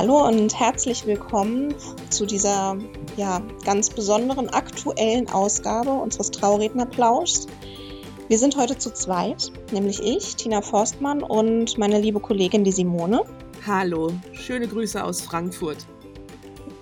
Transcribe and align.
Hallo 0.00 0.26
und 0.26 0.58
herzlich 0.58 1.04
willkommen 1.04 1.74
zu 2.08 2.24
dieser 2.24 2.78
ja, 3.18 3.42
ganz 3.66 3.90
besonderen 3.90 4.48
aktuellen 4.48 5.28
Ausgabe 5.28 5.90
unseres 5.90 6.30
Traurednerplauschs. 6.30 7.46
Wir 8.26 8.38
sind 8.38 8.56
heute 8.56 8.78
zu 8.78 8.94
zweit, 8.94 9.52
nämlich 9.72 10.00
ich, 10.02 10.36
Tina 10.36 10.62
Forstmann 10.62 11.22
und 11.22 11.76
meine 11.76 12.00
liebe 12.00 12.18
Kollegin, 12.18 12.64
die 12.64 12.72
Simone. 12.72 13.24
Hallo, 13.66 14.10
schöne 14.32 14.66
Grüße 14.68 15.04
aus 15.04 15.20
Frankfurt. 15.20 15.86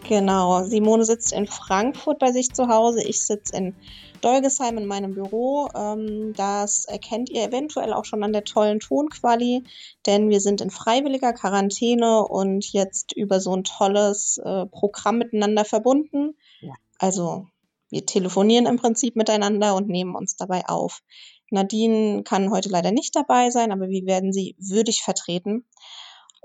Genau, 0.08 0.64
Simone 0.64 1.04
sitzt 1.04 1.34
in 1.34 1.46
Frankfurt 1.46 2.18
bei 2.18 2.32
sich 2.32 2.54
zu 2.54 2.68
Hause, 2.68 3.04
ich 3.04 3.20
sitze 3.20 3.54
in 3.54 3.74
Dolgesheim 4.22 4.78
in 4.78 4.86
meinem 4.86 5.12
Büro. 5.12 5.68
Ähm, 5.76 6.32
das 6.34 6.86
erkennt 6.86 7.28
ihr 7.28 7.44
eventuell 7.44 7.92
auch 7.92 8.06
schon 8.06 8.24
an 8.24 8.32
der 8.32 8.44
tollen 8.44 8.80
Tonquali, 8.80 9.64
denn 10.06 10.30
wir 10.30 10.40
sind 10.40 10.62
in 10.62 10.70
freiwilliger 10.70 11.34
Quarantäne 11.34 12.26
und 12.26 12.72
jetzt 12.72 13.12
über 13.12 13.38
so 13.38 13.54
ein 13.54 13.64
tolles 13.64 14.38
äh, 14.38 14.64
Programm 14.64 15.18
miteinander 15.18 15.66
verbunden. 15.66 16.38
Ja. 16.62 16.72
Also 16.98 17.46
wir 17.90 18.06
telefonieren 18.06 18.64
im 18.64 18.78
Prinzip 18.78 19.14
miteinander 19.14 19.74
und 19.74 19.88
nehmen 19.88 20.14
uns 20.14 20.36
dabei 20.36 20.66
auf. 20.68 21.02
Nadine 21.50 22.22
kann 22.22 22.50
heute 22.50 22.70
leider 22.70 22.92
nicht 22.92 23.14
dabei 23.14 23.50
sein, 23.50 23.72
aber 23.72 23.90
wir 23.90 24.06
werden 24.06 24.32
sie 24.32 24.56
würdig 24.58 25.02
vertreten 25.02 25.66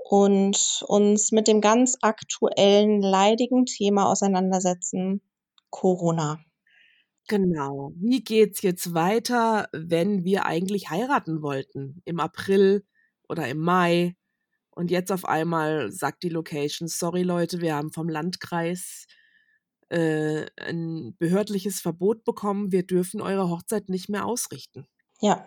und 0.06 0.84
uns 0.86 1.32
mit 1.32 1.48
dem 1.48 1.62
ganz 1.62 1.96
aktuellen, 2.02 3.00
leidigen 3.00 3.64
Thema 3.64 4.06
auseinandersetzen, 4.06 5.22
Corona. 5.70 6.38
Genau. 7.26 7.92
Wie 7.96 8.22
geht's 8.22 8.60
jetzt 8.60 8.92
weiter, 8.92 9.66
wenn 9.72 10.22
wir 10.24 10.44
eigentlich 10.44 10.90
heiraten 10.90 11.40
wollten? 11.40 12.02
Im 12.04 12.20
April 12.20 12.84
oder 13.30 13.48
im 13.48 13.58
Mai. 13.58 14.14
Und 14.70 14.90
jetzt 14.90 15.10
auf 15.10 15.24
einmal 15.24 15.90
sagt 15.90 16.22
die 16.22 16.28
Location, 16.28 16.86
sorry 16.86 17.22
Leute, 17.22 17.62
wir 17.62 17.74
haben 17.74 17.90
vom 17.90 18.10
Landkreis 18.10 19.06
äh, 19.88 20.44
ein 20.60 21.16
behördliches 21.18 21.80
Verbot 21.80 22.24
bekommen, 22.24 22.72
wir 22.72 22.84
dürfen 22.84 23.22
eure 23.22 23.48
Hochzeit 23.48 23.88
nicht 23.88 24.10
mehr 24.10 24.26
ausrichten. 24.26 24.86
Ja, 25.20 25.46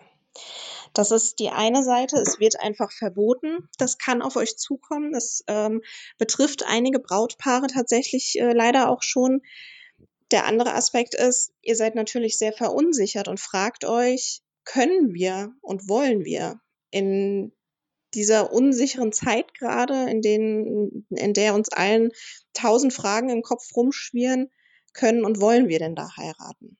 das 0.94 1.10
ist 1.10 1.38
die 1.38 1.50
eine 1.50 1.82
Seite. 1.82 2.16
Es 2.16 2.40
wird 2.40 2.60
einfach 2.60 2.92
verboten. 2.92 3.68
Das 3.78 3.98
kann 3.98 4.22
auf 4.22 4.36
euch 4.36 4.56
zukommen. 4.56 5.12
Das 5.12 5.42
ähm, 5.46 5.82
betrifft 6.18 6.64
einige 6.66 6.98
Brautpaare 6.98 7.66
tatsächlich 7.66 8.36
äh, 8.38 8.52
leider 8.52 8.90
auch 8.90 9.02
schon. 9.02 9.42
Der 10.30 10.44
andere 10.44 10.74
Aspekt 10.74 11.14
ist, 11.14 11.52
ihr 11.62 11.76
seid 11.76 11.94
natürlich 11.94 12.36
sehr 12.36 12.52
verunsichert 12.52 13.28
und 13.28 13.40
fragt 13.40 13.84
euch, 13.84 14.42
können 14.64 15.14
wir 15.14 15.54
und 15.62 15.88
wollen 15.88 16.24
wir 16.24 16.60
in 16.90 17.52
dieser 18.14 18.52
unsicheren 18.52 19.12
Zeit 19.12 19.54
gerade, 19.54 20.10
in, 20.10 21.06
in 21.10 21.32
der 21.32 21.54
uns 21.54 21.70
allen 21.70 22.10
tausend 22.52 22.92
Fragen 22.92 23.30
im 23.30 23.42
Kopf 23.42 23.64
rumschwirren, 23.74 24.50
können 24.94 25.24
und 25.24 25.40
wollen 25.40 25.68
wir 25.68 25.78
denn 25.78 25.94
da 25.94 26.08
heiraten? 26.16 26.76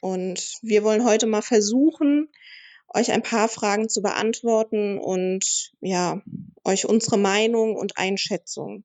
Und 0.00 0.58
wir 0.62 0.82
wollen 0.82 1.04
heute 1.04 1.26
mal 1.26 1.42
versuchen, 1.42 2.28
euch 2.94 3.12
ein 3.12 3.22
paar 3.22 3.48
Fragen 3.48 3.88
zu 3.88 4.02
beantworten 4.02 4.98
und 4.98 5.72
ja, 5.80 6.22
euch 6.64 6.86
unsere 6.86 7.18
Meinung 7.18 7.76
und 7.76 7.98
Einschätzung 7.98 8.84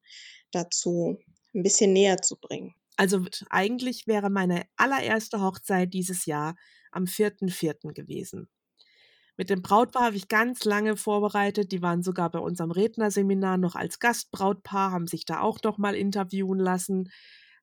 dazu 0.52 1.18
ein 1.54 1.64
bisschen 1.64 1.94
näher 1.94 2.22
zu 2.22 2.38
bringen. 2.38 2.76
Also 2.96 3.26
eigentlich 3.50 4.08
wäre 4.08 4.30
meine 4.30 4.66
allererste 4.76 5.42
Hochzeit 5.42 5.94
dieses 5.94 6.26
Jahr 6.26 6.56
am 6.92 7.06
4.4. 7.06 7.94
gewesen. 7.94 8.50
Mit 9.38 9.52
dem 9.52 9.62
Brautpaar 9.62 10.06
habe 10.06 10.16
ich 10.16 10.28
ganz 10.28 10.66
lange 10.66 10.98
vorbereitet. 10.98 11.72
Die 11.72 11.84
waren 11.84 12.02
sogar 12.02 12.32
bei 12.32 12.40
unserem 12.40 12.72
Rednerseminar 12.72 13.58
noch 13.58 13.76
als 13.76 14.00
Gastbrautpaar, 14.00 14.92
haben 14.92 15.06
sich 15.06 15.26
da 15.26 15.42
auch 15.42 15.60
noch 15.64 15.78
mal 15.78 15.96
interviewen 15.96 16.58
lassen, 16.58 17.12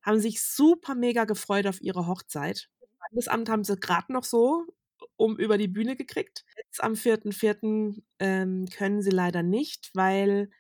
haben 0.02 0.20
sich 0.20 0.40
super 0.40 0.94
mega 0.94 1.24
gefreut 1.24 1.66
auf 1.66 1.80
ihre 1.80 2.06
Hochzeit. 2.06 2.68
Das 3.10 3.26
Amt 3.26 3.48
haben 3.48 3.64
sie 3.64 3.76
gerade 3.76 4.12
noch 4.12 4.24
so 4.24 4.66
um 5.16 5.38
über 5.38 5.58
die 5.58 5.68
Bühne 5.68 5.96
gekriegt. 5.96 6.44
Jetzt 6.56 6.82
am 6.82 6.94
4.4. 6.94 8.02
Ähm, 8.18 8.66
können 8.66 9.02
sie 9.02 9.10
leider 9.10 9.42
nicht, 9.42 9.90
weil, 9.94 10.50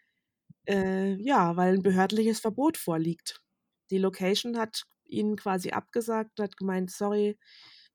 äh, 0.68 1.14
ja, 1.22 1.56
weil 1.56 1.74
ein 1.74 1.82
behördliches 1.82 2.40
Verbot 2.40 2.76
vorliegt. 2.78 3.42
Die 3.90 3.98
Location 3.98 4.58
hat 4.58 4.84
ihnen 5.04 5.36
quasi 5.36 5.70
abgesagt, 5.70 6.40
hat 6.40 6.56
gemeint, 6.56 6.90
sorry, 6.90 7.38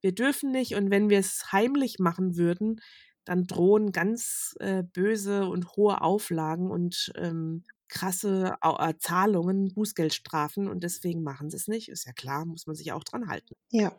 wir 0.02 0.14
dürfen 0.14 0.52
nicht 0.52 0.76
und 0.76 0.92
wenn 0.92 1.10
wir 1.10 1.20
es 1.20 1.52
heimlich 1.52 2.00
machen 2.00 2.38
würden, 2.38 2.82
dann 3.26 3.46
drohen 3.46 3.92
ganz 3.92 4.56
äh, 4.60 4.84
böse 4.84 5.46
und 5.48 5.76
hohe 5.76 6.02
Auflagen 6.02 6.72
und 6.72 7.12
ähm, 7.16 7.64
krasse 7.90 8.56
äh, 8.62 8.94
Zahlungen, 8.98 9.74
Bußgeldstrafen 9.74 10.68
und 10.68 10.84
deswegen 10.84 11.24
machen 11.24 11.50
sie 11.50 11.58
es 11.58 11.68
nicht. 11.68 11.90
Ist 11.90 12.06
ja 12.06 12.14
klar, 12.14 12.46
muss 12.46 12.66
man 12.66 12.76
sich 12.76 12.92
auch 12.92 13.04
dran 13.04 13.28
halten. 13.28 13.56
Ja. 13.72 13.96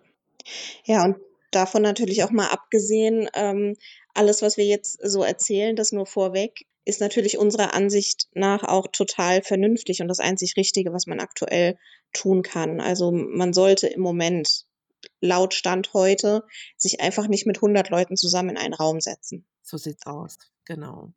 Ja, 0.85 1.05
und 1.05 1.17
davon 1.51 1.83
natürlich 1.83 2.25
auch 2.25 2.31
mal 2.31 2.49
abgesehen, 2.49 3.29
ähm, 3.35 3.77
alles, 4.15 4.43
was 4.43 4.57
wir 4.57 4.67
jetzt 4.67 4.99
so 5.03 5.23
erzählen, 5.23 5.77
das 5.77 5.93
nur 5.93 6.07
vorweg, 6.07 6.67
ist 6.85 7.01
natürlich 7.01 7.39
unserer 7.39 7.75
Ansicht 7.75 8.29
nach 8.35 8.65
auch 8.65 8.89
total 8.89 9.43
vernünftig 9.43 10.01
und 10.01 10.09
das 10.09 10.21
einzig 10.21 10.57
Richtige, 10.57 10.93
was 10.93 11.07
man 11.07 11.21
aktuell 11.21 11.79
tun 12.13 12.43
kann. 12.43 12.81
Also 12.81 13.13
man 13.13 13.53
sollte 13.53 13.87
im 13.87 14.01
Moment 14.01 14.65
laut 15.21 15.55
Stand 15.55 15.93
heute 15.95 16.45
sich 16.77 17.01
einfach 17.01 17.29
nicht 17.29 17.47
mit 17.47 17.59
100 17.59 17.91
Leuten 17.91 18.17
zusammen 18.17 18.51
in 18.51 18.57
einen 18.57 18.75
Raum 18.75 19.01
setzen. 19.01 19.45
So 19.63 19.77
sieht's 19.77 20.07
aus, 20.07 20.39
genau. 20.65 21.13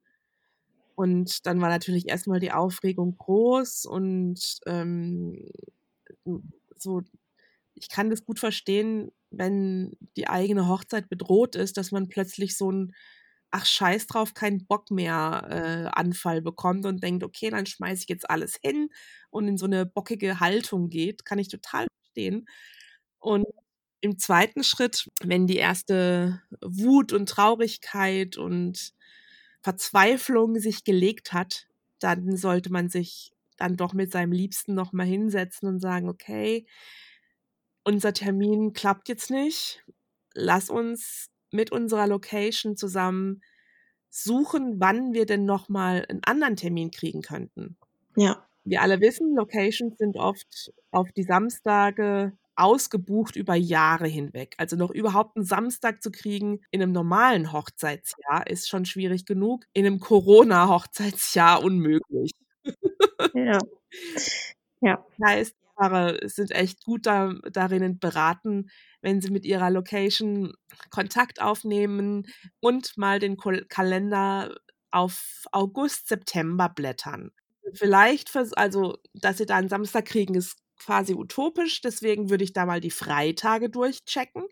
Und 0.95 1.45
dann 1.47 1.59
war 1.59 1.69
natürlich 1.69 2.07
erstmal 2.07 2.39
die 2.39 2.51
Aufregung 2.51 3.17
groß 3.17 3.85
und 3.85 4.59
ähm, 4.67 5.49
so, 6.77 7.01
ich 7.73 7.89
kann 7.89 8.09
das 8.09 8.25
gut 8.25 8.39
verstehen, 8.39 9.11
wenn 9.33 9.97
die 10.17 10.27
eigene 10.27 10.67
Hochzeit 10.67 11.09
bedroht 11.09 11.55
ist, 11.55 11.77
dass 11.77 11.91
man 11.91 12.09
plötzlich 12.09 12.57
so 12.57 12.71
ein 12.71 12.93
ach 13.51 13.65
scheiß 13.67 14.07
drauf, 14.07 14.33
keinen 14.33 14.65
Bock 14.65 14.89
mehr 14.91 15.47
äh, 15.49 15.89
Anfall 15.99 16.41
bekommt 16.41 16.85
und 16.87 17.03
denkt, 17.03 17.23
okay, 17.23 17.51
dann 17.51 17.67
schmeiße 17.67 18.03
ich 18.03 18.09
jetzt 18.09 18.29
alles 18.29 18.57
hin 18.63 18.89
und 19.29 19.47
in 19.47 19.57
so 19.57 19.67
eine 19.67 19.85
bockige 19.85 20.39
Haltung 20.39 20.89
geht, 20.89 21.23
kann 21.25 21.37
ich 21.39 21.49
total 21.49 21.85
verstehen. 22.01 22.47
Und 23.19 23.45
im 24.01 24.17
zweiten 24.19 24.63
Schritt, 24.63 25.09
wenn 25.23 25.47
die 25.47 25.57
erste 25.57 26.41
Wut 26.61 27.13
und 27.13 27.29
Traurigkeit 27.29 28.37
und 28.37 28.93
Verzweiflung 29.61 30.59
sich 30.59 30.83
gelegt 30.83 31.31
hat, 31.33 31.67
dann 31.99 32.35
sollte 32.35 32.71
man 32.71 32.89
sich 32.89 33.31
dann 33.57 33.77
doch 33.77 33.93
mit 33.93 34.11
seinem 34.11 34.31
Liebsten 34.33 34.73
nochmal 34.73 35.05
hinsetzen 35.05 35.69
und 35.69 35.79
sagen, 35.79 36.09
okay, 36.09 36.65
unser 37.83 38.13
Termin 38.13 38.73
klappt 38.73 39.09
jetzt 39.09 39.29
nicht. 39.29 39.83
Lass 40.33 40.69
uns 40.69 41.29
mit 41.51 41.71
unserer 41.71 42.07
Location 42.07 42.75
zusammen 42.75 43.41
suchen, 44.09 44.79
wann 44.79 45.13
wir 45.13 45.25
denn 45.25 45.45
nochmal 45.45 46.05
einen 46.07 46.23
anderen 46.23 46.55
Termin 46.55 46.91
kriegen 46.91 47.21
könnten. 47.21 47.77
Ja. 48.15 48.45
Wir 48.63 48.81
alle 48.81 49.01
wissen, 49.01 49.35
Locations 49.35 49.97
sind 49.97 50.15
oft 50.15 50.71
auf 50.91 51.11
die 51.11 51.23
Samstage 51.23 52.31
ausgebucht 52.55 53.35
über 53.35 53.55
Jahre 53.55 54.07
hinweg. 54.07 54.53
Also 54.57 54.75
noch 54.75 54.91
überhaupt 54.91 55.35
einen 55.35 55.45
Samstag 55.45 56.01
zu 56.01 56.11
kriegen 56.11 56.61
in 56.71 56.81
einem 56.81 56.91
normalen 56.91 57.51
Hochzeitsjahr 57.51 58.47
ist 58.47 58.69
schon 58.69 58.85
schwierig 58.85 59.25
genug. 59.25 59.65
In 59.73 59.85
einem 59.85 59.99
Corona-Hochzeitsjahr 59.99 61.63
unmöglich. 61.63 62.31
Ja. 63.33 63.59
Ja. 64.81 65.05
Heißt, 65.25 65.55
Paare 65.83 66.19
sind 66.29 66.51
echt 66.51 66.85
gut 66.85 67.05
da, 67.05 67.33
darin 67.51 67.99
beraten, 67.99 68.69
wenn 69.01 69.21
sie 69.21 69.31
mit 69.31 69.45
ihrer 69.45 69.69
Location 69.69 70.53
Kontakt 70.89 71.41
aufnehmen 71.41 72.25
und 72.61 72.97
mal 72.97 73.19
den 73.19 73.35
Kalender 73.37 74.55
auf 74.91 75.45
August, 75.51 76.07
September 76.07 76.69
blättern. 76.69 77.31
Vielleicht, 77.73 78.29
für, 78.29 78.47
also, 78.55 78.97
dass 79.13 79.37
sie 79.37 79.45
da 79.45 79.57
einen 79.57 79.69
Samstag 79.69 80.05
kriegen, 80.05 80.35
ist 80.35 80.57
quasi 80.77 81.13
utopisch. 81.15 81.81
Deswegen 81.81 82.29
würde 82.29 82.43
ich 82.43 82.53
da 82.53 82.65
mal 82.65 82.79
die 82.79 82.91
Freitage 82.91 83.69
durchchecken. 83.69 84.43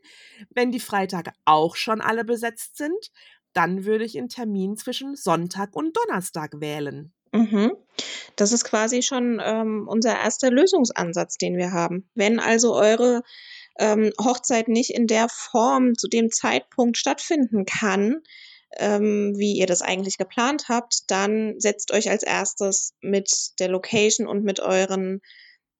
Wenn 0.49 0.71
die 0.71 0.79
Freitage 0.79 1.31
auch 1.45 1.75
schon 1.75 2.01
alle 2.01 2.25
besetzt 2.25 2.77
sind, 2.77 3.11
dann 3.53 3.85
würde 3.85 4.05
ich 4.05 4.17
einen 4.17 4.29
Termin 4.29 4.77
zwischen 4.77 5.15
Sonntag 5.15 5.75
und 5.75 5.95
Donnerstag 5.95 6.59
wählen. 6.59 7.13
Mhm. 7.31 7.71
Das 8.35 8.51
ist 8.51 8.63
quasi 8.65 9.01
schon 9.01 9.41
ähm, 9.43 9.87
unser 9.87 10.17
erster 10.17 10.51
Lösungsansatz, 10.51 11.37
den 11.37 11.57
wir 11.57 11.71
haben. 11.71 12.09
Wenn 12.15 12.39
also 12.39 12.75
eure 12.75 13.21
ähm, 13.79 14.11
Hochzeit 14.19 14.67
nicht 14.67 14.91
in 14.91 15.07
der 15.07 15.27
Form 15.29 15.95
zu 15.97 16.07
dem 16.07 16.31
Zeitpunkt 16.31 16.97
stattfinden 16.97 17.65
kann, 17.65 18.21
ähm, 18.77 19.33
wie 19.37 19.53
ihr 19.53 19.67
das 19.67 19.81
eigentlich 19.81 20.17
geplant 20.17 20.65
habt, 20.69 21.09
dann 21.09 21.59
setzt 21.59 21.91
euch 21.91 22.09
als 22.09 22.23
erstes 22.23 22.93
mit 23.01 23.59
der 23.59 23.69
Location 23.69 24.27
und 24.27 24.43
mit 24.43 24.59
euren 24.59 25.21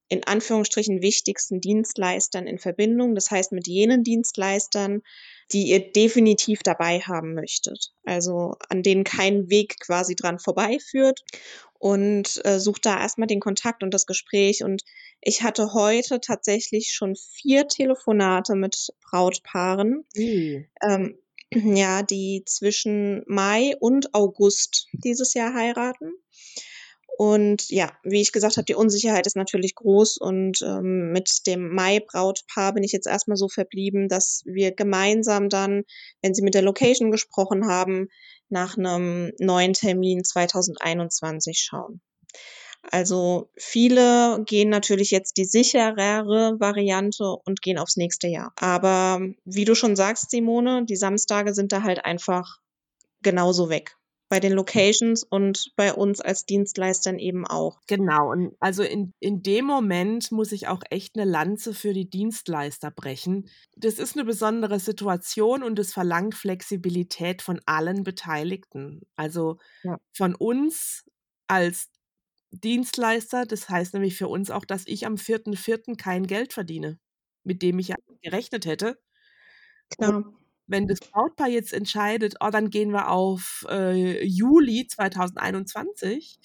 in 0.09 0.25
Anführungsstrichen 0.25 1.01
wichtigsten 1.01 1.61
Dienstleistern 1.61 2.45
in 2.45 2.59
Verbindung. 2.59 3.15
Das 3.15 3.31
heißt 3.31 3.53
mit 3.53 3.67
jenen 3.67 4.03
Dienstleistern, 4.03 5.03
die 5.53 5.69
ihr 5.69 5.91
definitiv 5.91 6.61
dabei 6.63 6.99
haben 7.01 7.33
möchtet. 7.33 7.91
Also 8.05 8.55
an 8.69 8.83
denen 8.83 9.03
kein 9.03 9.49
Weg 9.49 9.79
quasi 9.79 10.15
dran 10.15 10.39
vorbeiführt. 10.39 11.21
und 11.79 12.39
äh, 12.45 12.59
sucht 12.59 12.85
da 12.85 12.99
erstmal 12.99 13.27
den 13.27 13.39
Kontakt 13.39 13.81
und 13.81 13.91
das 13.91 14.05
Gespräch. 14.05 14.63
Und 14.63 14.83
ich 15.19 15.41
hatte 15.41 15.73
heute 15.73 16.19
tatsächlich 16.21 16.91
schon 16.93 17.15
vier 17.15 17.67
Telefonate 17.67 18.55
mit 18.55 18.89
Brautpaaren, 19.09 20.05
Uh. 20.15 20.61
ähm, 20.87 21.17
ja, 21.53 22.03
die 22.03 22.43
zwischen 22.45 23.23
Mai 23.27 23.75
und 23.79 24.13
August 24.13 24.87
dieses 24.93 25.33
Jahr 25.33 25.53
heiraten. 25.55 26.13
Und 27.21 27.69
ja, 27.69 27.91
wie 28.01 28.19
ich 28.19 28.31
gesagt 28.31 28.57
habe, 28.57 28.65
die 28.65 28.73
Unsicherheit 28.73 29.27
ist 29.27 29.35
natürlich 29.35 29.75
groß. 29.75 30.17
Und 30.17 30.63
ähm, 30.63 31.11
mit 31.11 31.45
dem 31.45 31.71
Mai-Brautpaar 31.71 32.73
bin 32.73 32.81
ich 32.81 32.93
jetzt 32.93 33.05
erstmal 33.05 33.37
so 33.37 33.47
verblieben, 33.47 34.07
dass 34.07 34.41
wir 34.45 34.71
gemeinsam 34.73 35.47
dann, 35.47 35.83
wenn 36.23 36.33
sie 36.33 36.41
mit 36.41 36.55
der 36.55 36.63
Location 36.63 37.11
gesprochen 37.11 37.67
haben, 37.67 38.07
nach 38.49 38.75
einem 38.75 39.33
neuen 39.37 39.73
Termin 39.73 40.23
2021 40.23 41.59
schauen. 41.59 42.01
Also 42.89 43.51
viele 43.55 44.43
gehen 44.47 44.69
natürlich 44.69 45.11
jetzt 45.11 45.37
die 45.37 45.45
sicherere 45.45 46.59
Variante 46.59 47.35
und 47.45 47.61
gehen 47.61 47.77
aufs 47.77 47.97
nächste 47.97 48.29
Jahr. 48.29 48.51
Aber 48.55 49.21
wie 49.45 49.65
du 49.65 49.75
schon 49.75 49.95
sagst, 49.95 50.31
Simone, 50.31 50.85
die 50.85 50.95
Samstage 50.95 51.53
sind 51.53 51.71
da 51.71 51.83
halt 51.83 52.03
einfach 52.03 52.57
genauso 53.21 53.69
weg 53.69 53.95
bei 54.31 54.39
den 54.39 54.53
Locations 54.53 55.23
und 55.25 55.73
bei 55.75 55.93
uns 55.93 56.21
als 56.21 56.45
Dienstleistern 56.45 57.19
eben 57.19 57.45
auch. 57.45 57.81
Genau, 57.87 58.31
und 58.31 58.55
also 58.61 58.81
in, 58.81 59.11
in 59.19 59.43
dem 59.43 59.65
Moment 59.65 60.31
muss 60.31 60.53
ich 60.53 60.69
auch 60.69 60.81
echt 60.89 61.17
eine 61.17 61.29
Lanze 61.29 61.73
für 61.73 61.91
die 61.91 62.09
Dienstleister 62.09 62.91
brechen. 62.91 63.49
Das 63.75 63.95
ist 63.95 64.15
eine 64.15 64.23
besondere 64.23 64.79
Situation 64.79 65.63
und 65.63 65.77
es 65.79 65.91
verlangt 65.91 66.33
Flexibilität 66.35 67.41
von 67.41 67.59
allen 67.65 68.03
Beteiligten. 68.05 69.01
Also 69.17 69.57
Ja. 69.83 69.97
von 70.13 70.33
uns 70.33 71.03
als 71.47 71.89
Dienstleister, 72.51 73.45
das 73.45 73.67
heißt 73.67 73.93
nämlich 73.93 74.15
für 74.15 74.29
uns 74.29 74.49
auch, 74.49 74.63
dass 74.63 74.87
ich 74.87 75.05
am 75.05 75.17
4.4. 75.17 75.97
kein 75.97 76.25
Geld 76.25 76.53
verdiene, 76.53 76.99
mit 77.43 77.61
dem 77.61 77.79
ich 77.79 77.91
gerechnet 78.21 78.65
hätte. 78.65 78.97
Klar. 79.89 80.40
Wenn 80.71 80.87
das 80.87 80.99
Brautpaar 81.01 81.49
jetzt 81.49 81.73
entscheidet, 81.73 82.35
oh, 82.39 82.49
dann 82.49 82.69
gehen 82.69 82.91
wir 82.91 83.09
auf 83.09 83.65
äh, 83.69 84.23
Juli 84.25 84.87
2021, 84.87 86.39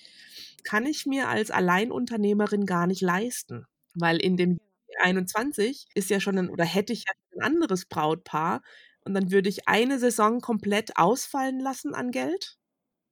kann 0.65 0.85
ich 0.87 1.07
mir 1.07 1.29
als 1.29 1.51
Alleinunternehmerin 1.53 2.67
gar 2.67 2.87
nicht 2.89 3.03
leisten, 3.03 3.67
weil 3.95 4.17
in 4.19 4.37
dem 4.37 4.51
Juli 4.53 4.97
21 5.01 5.87
ist 5.95 6.11
ja 6.11 6.19
schon 6.21 6.39
ein, 6.39 6.51
oder 6.51 6.65
hätte 6.65 6.93
ich 6.93 7.05
ja 7.07 7.13
ein 7.37 7.43
anderes 7.43 7.87
Brautpaar 7.87 8.63
und 9.05 9.15
dann 9.15 9.31
würde 9.31 9.49
ich 9.49 9.69
eine 9.69 9.99
Saison 10.01 10.41
komplett 10.41 10.97
ausfallen 10.97 11.61
lassen 11.61 11.95
an 11.95 12.11
Geld 12.11 12.59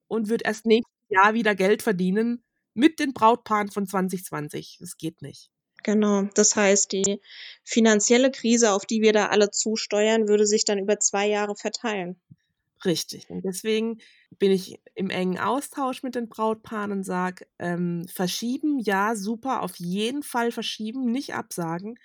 und 0.09 0.29
würde 0.29 0.45
erst 0.47 0.67
nächstes 0.67 0.93
Jahr 1.11 1.35
wieder 1.35 1.55
Geld 1.55 1.83
verdienen 1.83 2.45
mit 2.75 2.99
den 3.01 3.15
Brautpaaren 3.15 3.71
von 3.71 3.87
2020. 3.87 4.79
Das 4.81 4.97
geht 4.99 5.23
nicht. 5.23 5.51
Genau. 5.85 6.23
Das 6.35 6.57
heißt, 6.57 6.91
die 6.91 7.21
finanzielle 7.63 8.33
Krise, 8.33 8.73
auf 8.73 8.87
die 8.87 9.03
wir 9.03 9.13
da 9.13 9.29
alle 9.29 9.53
zusteuern, 9.53 10.27
würde 10.27 10.47
sich 10.47 10.65
dann 10.65 10.81
über 10.81 10.99
zwei 10.99 11.29
Jahre 11.29 11.55
verteilen. 11.55 12.21
Richtig. 12.85 13.31
Und 13.31 13.45
deswegen 13.45 13.99
bin 14.39 14.51
ich 14.51 14.79
im 14.95 15.09
engen 15.11 15.39
Austausch 15.39 16.03
mit 16.03 16.15
den 16.15 16.29
Brautpaaren 16.29 16.93
und 16.93 17.03
sage, 17.05 17.47
ähm, 17.59 18.07
verschieben, 18.13 18.79
ja, 18.79 19.17
super, 19.17 19.63
auf 19.63 19.77
jeden 19.77 20.23
Fall 20.23 20.53
verschieben, 20.53 21.11
nicht 21.11 21.35
absagen, 21.35 21.99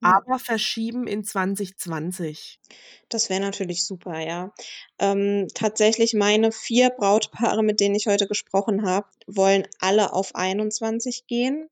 Ja. 0.00 0.12
aber 0.14 0.38
verschieben 0.38 1.06
in 1.06 1.24
2020. 1.24 2.60
Das 3.08 3.30
wäre 3.30 3.40
natürlich 3.40 3.84
super, 3.86 4.20
ja. 4.20 4.52
Ähm, 4.98 5.48
tatsächlich 5.54 6.14
meine 6.14 6.52
vier 6.52 6.90
Brautpaare, 6.90 7.62
mit 7.62 7.80
denen 7.80 7.94
ich 7.94 8.06
heute 8.06 8.26
gesprochen 8.28 8.86
habe, 8.86 9.08
wollen 9.26 9.66
alle 9.80 10.12
auf 10.12 10.34
21 10.34 11.26
gehen. 11.26 11.68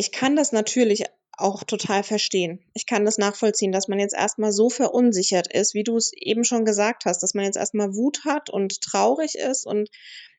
Ich 0.00 0.12
kann 0.12 0.34
das 0.34 0.50
natürlich 0.50 1.04
auch 1.36 1.62
total 1.62 2.02
verstehen. 2.02 2.64
Ich 2.72 2.86
kann 2.86 3.04
das 3.04 3.18
nachvollziehen, 3.18 3.70
dass 3.70 3.86
man 3.86 3.98
jetzt 3.98 4.14
erstmal 4.14 4.50
so 4.50 4.70
verunsichert 4.70 5.52
ist, 5.52 5.74
wie 5.74 5.84
du 5.84 5.98
es 5.98 6.14
eben 6.14 6.42
schon 6.42 6.64
gesagt 6.64 7.04
hast, 7.04 7.22
dass 7.22 7.34
man 7.34 7.44
jetzt 7.44 7.58
erstmal 7.58 7.94
Wut 7.94 8.24
hat 8.24 8.48
und 8.48 8.80
traurig 8.80 9.34
ist 9.34 9.66
und 9.66 9.90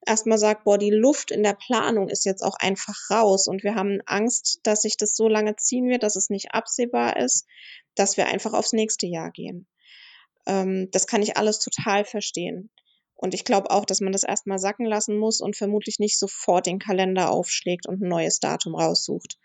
erstmal 0.04 0.40
sagt, 0.40 0.64
boah, 0.64 0.80
die 0.80 0.90
Luft 0.90 1.30
in 1.30 1.44
der 1.44 1.54
Planung 1.54 2.10
ist 2.10 2.26
jetzt 2.26 2.42
auch 2.42 2.56
einfach 2.60 2.96
raus 3.12 3.48
und 3.48 3.64
wir 3.64 3.76
haben 3.76 4.00
Angst, 4.08 4.62
dass 4.64 4.82
sich 4.82 4.98
das 4.98 5.16
so 5.16 5.28
lange 5.28 5.56
ziehen 5.58 5.90
wird, 5.90 6.02
dass 6.02 6.16
es 6.16 6.32
nicht 6.32 6.56
absehbar 6.56 7.18
ist, 7.18 7.46
dass 7.94 8.18
wir 8.18 8.30
einfach 8.30 8.54
aufs 8.54 8.74
nächste 8.74 9.06
Jahr 9.06 9.30
gehen. 9.30 9.68
Ähm, 10.48 10.90
das 10.90 11.06
kann 11.06 11.22
ich 11.22 11.38
alles 11.38 11.60
total 11.60 12.04
verstehen. 12.04 12.72
Und 13.22 13.36
ich 13.36 13.46
glaube 13.46 13.70
auch, 13.70 13.86
dass 13.86 14.02
man 14.02 14.12
das 14.12 14.24
erstmal 14.24 14.58
sacken 14.58 14.86
lassen 14.86 15.16
muss 15.16 15.42
und 15.42 15.56
vermutlich 15.56 16.00
nicht 16.00 16.18
sofort 16.18 16.66
den 16.66 16.80
Kalender 16.80 17.30
aufschlägt 17.30 17.88
und 17.88 18.02
ein 18.02 18.10
neues 18.10 18.40
Datum 18.40 18.74
raussucht. 18.74 19.38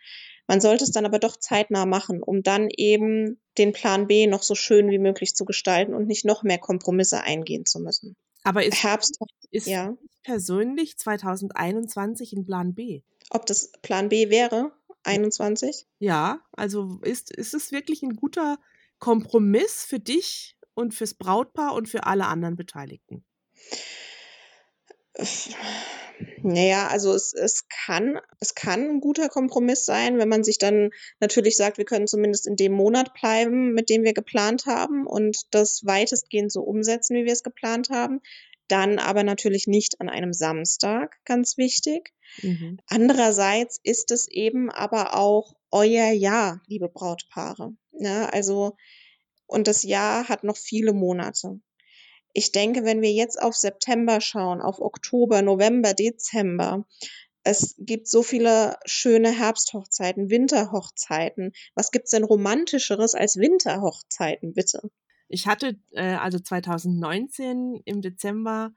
Man 0.47 0.63
sollte 0.63 0.85
es 0.85 0.93
dann 0.93 1.05
aber 1.05 1.19
doch 1.19 1.37
zeitnah 1.37 1.85
machen, 1.85 2.23
um 2.23 2.43
dann 2.43 2.69
eben 2.75 3.39
den 3.59 3.75
Plan 3.75 4.07
B 4.07 4.27
noch 4.27 4.43
so 4.43 4.55
schön 4.55 4.89
wie 4.89 4.99
möglich 4.99 5.35
zu 5.35 5.45
gestalten 5.45 5.93
und 5.93 6.07
nicht 6.07 6.25
noch 6.25 6.43
mehr 6.43 6.57
Kompromisse 6.57 7.23
eingehen 7.23 7.67
zu 7.67 7.79
müssen. 7.79 8.17
Aber 8.45 8.65
ist, 8.65 8.83
Herbst, 8.83 9.19
ist 9.51 9.67
ja. 9.67 9.95
persönlich 10.23 10.97
2021 10.97 12.33
ein 12.33 12.47
Plan 12.47 12.75
B? 12.75 13.03
Ob 13.29 13.45
das 13.45 13.73
Plan 13.83 14.09
B 14.09 14.31
wäre, 14.31 14.73
21? 15.03 15.87
Ja, 15.99 16.41
also 16.53 16.99
ist, 17.03 17.31
ist 17.31 17.53
es 17.53 17.73
wirklich 17.73 18.03
ein 18.03 18.17
guter 18.17 18.59
Kompromiss 19.01 19.85
für 19.85 20.01
dich 20.01 20.57
und 20.73 20.95
fürs 20.95 21.13
Brautpaar 21.13 21.75
und 21.75 21.91
für 21.91 22.05
alle 22.05 22.27
anderen 22.27 22.57
Beteiligten? 22.57 23.27
Naja, 26.43 26.89
also 26.89 27.15
es, 27.15 27.33
es 27.35 27.67
kann, 27.69 28.21
es 28.41 28.55
kann 28.55 28.89
ein 28.89 29.01
guter 29.01 29.29
Kompromiss 29.29 29.85
sein, 29.85 30.19
wenn 30.19 30.29
man 30.29 30.45
sich 30.45 30.59
dann 30.59 30.91
natürlich 31.21 31.57
sagt, 31.57 31.79
wir 31.79 31.85
können 31.85 32.07
zumindest 32.07 32.47
in 32.47 32.57
dem 32.57 32.73
Monat 32.73 33.15
bleiben, 33.15 33.73
mit 33.73 33.89
dem 33.89 34.05
wir 34.05 34.15
geplant 34.15 34.67
haben 34.67 35.07
und 35.07 35.55
das 35.55 35.83
weitestgehend 35.85 36.53
so 36.53 36.63
umsetzen, 36.63 37.17
wie 37.17 37.25
wir 37.25 37.33
es 37.33 37.43
geplant 37.43 37.91
haben. 37.91 38.21
Dann 38.69 38.99
aber 38.99 39.23
natürlich 39.23 39.67
nicht 39.67 40.01
an 40.01 40.09
einem 40.09 40.33
Samstag, 40.33 41.17
ganz 41.25 41.57
wichtig. 41.57 42.13
Mhm. 42.43 42.79
Andererseits 42.87 43.79
ist 43.83 44.11
es 44.11 44.29
eben 44.29 44.71
aber 44.71 45.17
auch 45.17 45.55
euer 45.71 46.11
Jahr, 46.11 46.63
liebe 46.67 46.89
Brautpaare. 46.89 47.75
Ja, 47.93 48.27
also, 48.27 48.77
und 49.47 49.69
das 49.69 49.83
Jahr 49.83 50.29
hat 50.29 50.43
noch 50.43 50.57
viele 50.57 50.93
Monate. 50.93 51.61
Ich 52.37 52.53
denke, 52.53 52.85
wenn 52.85 53.03
wir 53.03 53.11
jetzt 53.13 53.43
auf 53.43 53.57
September 53.57 54.21
schauen, 54.21 54.61
auf 54.61 54.81
Oktober, 54.81 55.43
November, 55.43 55.93
Dezember, 55.93 56.87
es 57.45 57.75
gibt 57.79 58.09
so 58.09 58.23
viele 58.23 58.79
schöne 58.87 59.31
Herbsthochzeiten, 59.33 60.31
Winterhochzeiten. 60.31 61.53
Was 61.75 61.91
gibt's 61.91 62.11
denn 62.13 62.25
romantischeres 62.25 63.15
als 63.15 63.37
Winterhochzeiten, 63.39 64.55
bitte? 64.55 64.91
Ich 65.29 65.47
hatte 65.47 65.79
äh, 65.93 66.15
also 66.15 66.39
2019 66.39 67.81
im 67.85 68.01
Dezember 68.03 68.73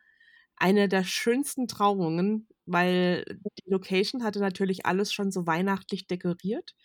eine 0.58 0.89
der 0.89 1.04
schönsten 1.04 1.68
Trauungen, 1.68 2.48
weil 2.66 3.24
die 3.60 3.70
Location 3.70 4.24
hatte 4.24 4.39
natürlich 4.39 4.86
alles 4.86 5.13
schon 5.13 5.32
so 5.32 5.48
weihnachtlich 5.48 6.08
dekoriert. 6.08 6.75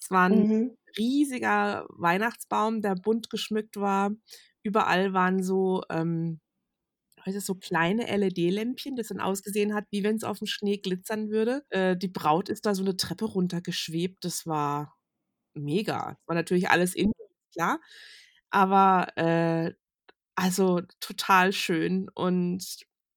Es 0.00 0.10
war 0.10 0.28
ein 0.28 0.48
Mhm. 0.48 0.76
riesiger 0.98 1.86
Weihnachtsbaum, 1.90 2.82
der 2.82 2.94
bunt 2.96 3.30
geschmückt 3.30 3.76
war. 3.76 4.12
Überall 4.66 5.12
waren 5.12 5.44
so, 5.44 5.84
ähm, 5.90 6.40
du, 7.24 7.40
so 7.40 7.54
kleine 7.54 8.08
LED-Lämpchen, 8.08 8.96
das 8.96 9.08
dann 9.08 9.20
ausgesehen 9.20 9.74
hat, 9.74 9.86
wie 9.92 10.02
wenn 10.04 10.16
es 10.16 10.24
auf 10.24 10.38
dem 10.38 10.48
Schnee 10.48 10.78
glitzern 10.78 11.30
würde. 11.30 11.64
Äh, 11.70 11.96
die 11.96 12.08
Braut 12.08 12.48
ist 12.48 12.66
da 12.66 12.74
so 12.74 12.82
eine 12.82 12.96
Treppe 12.96 13.26
runtergeschwebt. 13.26 14.24
Das 14.24 14.46
war 14.46 14.96
mega. 15.54 16.18
War 16.26 16.34
natürlich 16.36 16.68
alles 16.70 16.94
in, 16.96 17.12
klar. 17.54 17.80
Aber 18.50 19.08
äh, 19.16 19.72
also 20.36 20.82
total 21.00 21.52
schön 21.52 22.08
und 22.14 22.62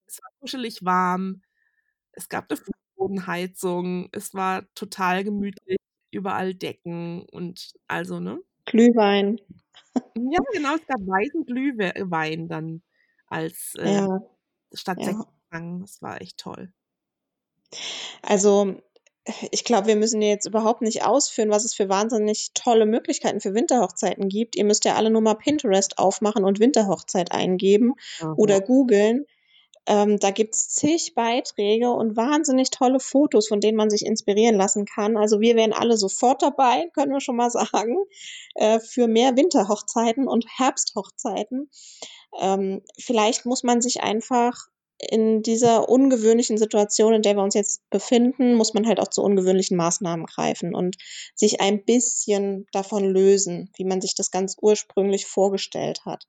es 0.07 0.19
war 0.23 0.31
kuschelig 0.41 0.85
warm. 0.85 1.41
Es 2.13 2.29
gab 2.29 2.51
eine 2.51 2.57
Fußbodenheizung. 2.59 4.09
Es 4.13 4.33
war 4.35 4.65
total 4.75 5.23
gemütlich. 5.23 5.77
Überall 6.11 6.53
Decken 6.55 7.23
und 7.31 7.73
also, 7.87 8.19
ne? 8.19 8.39
Glühwein. 8.65 9.39
Ja, 10.31 10.39
genau, 10.51 10.75
es 10.75 10.85
gab 10.87 10.99
weißen 10.99 11.45
Glühwein 11.45 12.47
dann 12.47 12.81
als 13.27 13.75
äh, 13.75 13.95
Ja, 13.95 14.21
statt 14.73 14.97
ja. 14.99 15.05
Sektempfang. 15.05 15.81
Das 15.81 16.01
war 16.01 16.21
echt 16.21 16.37
toll. 16.37 16.73
Also, 18.21 18.81
ich 19.51 19.63
glaube, 19.63 19.87
wir 19.87 19.95
müssen 19.95 20.21
jetzt 20.21 20.47
überhaupt 20.47 20.81
nicht 20.81 21.03
ausführen, 21.03 21.49
was 21.49 21.65
es 21.65 21.73
für 21.73 21.89
wahnsinnig 21.89 22.51
tolle 22.53 22.85
Möglichkeiten 22.85 23.41
für 23.41 23.53
Winterhochzeiten 23.53 24.27
gibt. 24.29 24.55
Ihr 24.55 24.65
müsst 24.65 24.85
ja 24.85 24.95
alle 24.95 25.09
nur 25.09 25.21
mal 25.21 25.35
Pinterest 25.35 25.97
aufmachen 25.97 26.43
und 26.43 26.59
Winterhochzeit 26.59 27.31
eingeben 27.31 27.93
Aha. 28.19 28.33
oder 28.37 28.61
googeln. 28.61 29.25
Ähm, 29.89 30.19
da 30.19 30.29
gibt's 30.29 30.69
zig 30.69 31.15
Beiträge 31.15 31.89
und 31.89 32.15
wahnsinnig 32.15 32.69
tolle 32.69 32.99
Fotos, 32.99 33.47
von 33.47 33.59
denen 33.59 33.75
man 33.75 33.89
sich 33.89 34.05
inspirieren 34.05 34.55
lassen 34.55 34.85
kann. 34.85 35.17
Also 35.17 35.39
wir 35.39 35.55
wären 35.55 35.73
alle 35.73 35.97
sofort 35.97 36.43
dabei, 36.43 36.87
können 36.93 37.11
wir 37.11 37.21
schon 37.21 37.35
mal 37.35 37.49
sagen, 37.49 37.97
äh, 38.53 38.79
für 38.79 39.07
mehr 39.07 39.35
Winterhochzeiten 39.35 40.27
und 40.27 40.45
Herbsthochzeiten. 40.47 41.71
Ähm, 42.39 42.83
vielleicht 42.99 43.47
muss 43.47 43.63
man 43.63 43.81
sich 43.81 44.03
einfach 44.03 44.67
in 44.99 45.41
dieser 45.41 45.89
ungewöhnlichen 45.89 46.59
Situation, 46.59 47.13
in 47.13 47.21
der 47.23 47.35
wir 47.35 47.43
uns 47.43 47.55
jetzt 47.55 47.89
befinden, 47.89 48.53
muss 48.53 48.75
man 48.75 48.85
halt 48.85 48.99
auch 48.99 49.07
zu 49.07 49.23
ungewöhnlichen 49.23 49.75
Maßnahmen 49.75 50.27
greifen 50.27 50.75
und 50.75 50.97
sich 51.33 51.61
ein 51.61 51.83
bisschen 51.83 52.67
davon 52.73 53.05
lösen, 53.05 53.71
wie 53.75 53.85
man 53.85 54.01
sich 54.01 54.13
das 54.13 54.29
ganz 54.29 54.55
ursprünglich 54.61 55.25
vorgestellt 55.25 56.01
hat. 56.05 56.27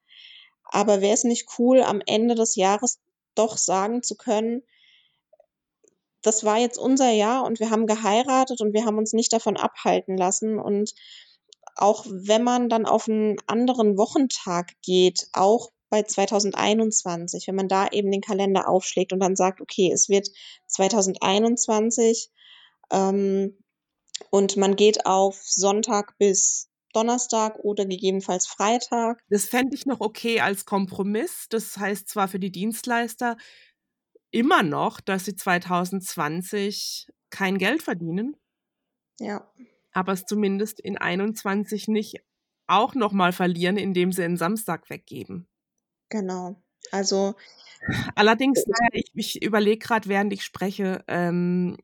Aber 0.64 1.02
wäre 1.02 1.12
es 1.12 1.24
nicht 1.24 1.46
cool, 1.58 1.82
am 1.82 2.00
Ende 2.06 2.36
des 2.36 2.54
Jahres 2.56 3.00
doch 3.34 3.56
sagen 3.56 4.02
zu 4.02 4.16
können, 4.16 4.62
das 6.22 6.44
war 6.44 6.58
jetzt 6.58 6.78
unser 6.78 7.10
Jahr 7.10 7.44
und 7.44 7.60
wir 7.60 7.70
haben 7.70 7.86
geheiratet 7.86 8.60
und 8.60 8.74
wir 8.74 8.84
haben 8.84 8.98
uns 8.98 9.12
nicht 9.12 9.32
davon 9.32 9.56
abhalten 9.56 10.16
lassen. 10.16 10.58
Und 10.58 10.94
auch 11.76 12.04
wenn 12.08 12.44
man 12.44 12.68
dann 12.68 12.86
auf 12.86 13.08
einen 13.08 13.36
anderen 13.46 13.96
Wochentag 13.96 14.72
geht, 14.82 15.28
auch 15.32 15.70
bei 15.88 16.02
2021, 16.02 17.48
wenn 17.48 17.54
man 17.54 17.68
da 17.68 17.88
eben 17.88 18.10
den 18.10 18.20
Kalender 18.20 18.68
aufschlägt 18.68 19.12
und 19.12 19.20
dann 19.20 19.34
sagt, 19.34 19.60
okay, 19.60 19.90
es 19.92 20.08
wird 20.08 20.28
2021 20.68 22.30
ähm, 22.92 23.58
und 24.30 24.56
man 24.56 24.76
geht 24.76 25.06
auf 25.06 25.40
Sonntag 25.42 26.16
bis 26.18 26.69
Donnerstag 26.92 27.58
oder 27.60 27.86
gegebenenfalls 27.86 28.46
Freitag. 28.46 29.22
Das 29.28 29.46
fände 29.46 29.74
ich 29.74 29.86
noch 29.86 30.00
okay 30.00 30.40
als 30.40 30.64
Kompromiss. 30.64 31.46
Das 31.48 31.76
heißt 31.76 32.08
zwar 32.08 32.28
für 32.28 32.38
die 32.38 32.52
Dienstleister 32.52 33.36
immer 34.30 34.62
noch, 34.62 35.00
dass 35.00 35.24
sie 35.24 35.34
2020 35.34 37.08
kein 37.30 37.58
Geld 37.58 37.82
verdienen. 37.82 38.36
Ja. 39.18 39.52
Aber 39.92 40.12
es 40.12 40.24
zumindest 40.24 40.80
in 40.80 40.98
21 40.98 41.88
nicht 41.88 42.22
auch 42.66 42.94
nochmal 42.94 43.32
verlieren, 43.32 43.76
indem 43.76 44.12
sie 44.12 44.22
einen 44.22 44.36
Samstag 44.36 44.88
weggeben. 44.90 45.48
Genau. 46.08 46.62
Also. 46.92 47.34
Allerdings, 48.14 48.64
ich, 48.92 49.10
ich 49.14 49.42
überlege 49.42 49.78
gerade, 49.78 50.08
während 50.08 50.32
ich 50.32 50.44
spreche, 50.44 51.04
ähm, 51.08 51.76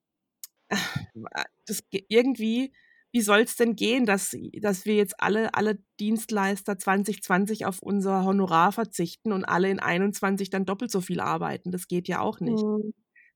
das 1.67 1.83
irgendwie, 2.09 2.73
wie 3.13 3.23
soll 3.23 3.41
es 3.41 3.57
denn 3.57 3.77
gehen, 3.77 4.05
dass, 4.05 4.37
dass 4.61 4.85
wir 4.85 4.95
jetzt 4.95 5.21
alle, 5.21 5.55
alle 5.55 5.79
Dienstleister 6.01 6.79
2020 6.79 7.65
auf 7.65 7.81
unser 7.81 8.25
Honorar 8.25 8.73
verzichten 8.73 9.33
und 9.33 9.45
alle 9.45 9.71
in 9.71 9.81
21 9.81 10.51
dann 10.51 10.67
doppelt 10.67 10.91
so 10.91 11.01
viel 11.01 11.21
arbeiten? 11.21 11.71
Das 11.71 11.89
geht 11.89 12.09
ja 12.09 12.21
auch 12.21 12.41
nicht. 12.41 12.63
Mhm. 12.63 12.93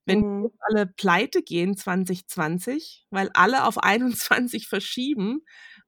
Wenn 0.06 0.20
mhm. 0.20 0.50
alle 0.60 0.86
pleite 0.86 1.42
gehen 1.42 1.76
2020, 1.76 3.06
weil 3.10 3.30
alle 3.34 3.64
auf 3.64 3.78
21 3.82 4.68
verschieben 4.68 5.44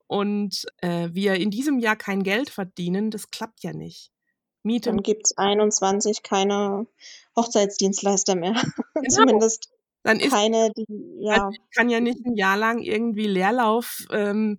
und 0.07 0.65
äh, 0.79 1.09
wir 1.13 1.35
in 1.35 1.51
diesem 1.51 1.79
Jahr 1.79 1.97
kein 1.97 2.23
Geld 2.23 2.51
verdienen, 2.51 3.11
das 3.11 3.31
klappt 3.31 3.63
ja 3.63 3.73
nicht. 3.73 4.11
Miete. 4.63 4.91
Dann 4.91 5.03
gibt 5.03 5.27
es 5.27 5.37
21 5.37 6.23
keine 6.23 6.87
Hochzeitsdienstleister 7.37 8.35
mehr. 8.35 8.55
Genau. 8.95 9.09
Zumindest 9.09 9.73
dann 10.03 10.21
ist 10.21 10.33
keine, 10.33 10.71
die, 10.77 10.87
ja. 11.21 11.45
Also 11.45 11.51
ich 11.51 11.77
kann 11.77 11.89
ja 11.89 12.01
nicht 12.01 12.25
ein 12.25 12.37
Jahr 12.37 12.57
lang 12.57 12.81
irgendwie 12.81 13.27
Leerlauf 13.27 14.07
ähm, 14.11 14.59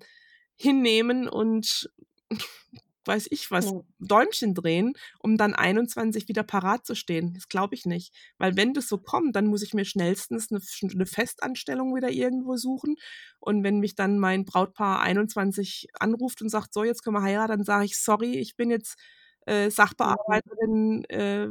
hinnehmen 0.56 1.28
und 1.28 1.92
weiß 3.06 3.28
ich 3.32 3.52
was, 3.52 3.72
ja. 3.72 3.82
Däumchen 4.00 4.54
drehen, 4.56 4.94
um 5.20 5.38
dann 5.38 5.54
21 5.54 6.30
wieder 6.30 6.44
parat 6.44 6.86
zu 6.86 6.96
stehen. 6.96 7.34
Das 7.34 7.50
glaube 7.50 7.76
ich 7.76 7.86
nicht. 7.86 8.16
Weil 8.38 8.56
wenn 8.56 8.74
das 8.74 8.88
so 8.88 8.98
kommt, 8.98 9.36
dann 9.36 9.48
muss 9.48 9.62
ich 9.62 9.74
mir 9.74 9.84
schnellstens 9.84 10.50
eine, 10.52 10.62
eine, 10.94 11.06
Festanstellung 11.06 11.94
wieder 11.96 12.10
irgendwo 12.10 12.56
suchen. 12.56 12.96
Und 13.40 13.64
wenn 13.64 13.80
mich 13.80 13.96
dann 13.96 14.20
mein 14.20 14.46
Brautpaar 14.46 15.02
21 15.02 15.90
anruft 16.00 16.42
und 16.42 16.50
sagt, 16.50 16.74
so, 16.74 16.86
jetzt 16.86 17.04
können 17.04 17.18
wir 17.18 17.24
heiraten, 17.24 17.52
dann 17.52 17.64
sage 17.66 17.86
ich, 17.86 17.98
sorry, 17.98 18.38
ich 18.38 18.56
bin 18.56 18.70
jetzt 18.70 18.98
äh, 19.46 19.70
Sachbearbeiterin 19.70 21.04
äh, 21.10 21.48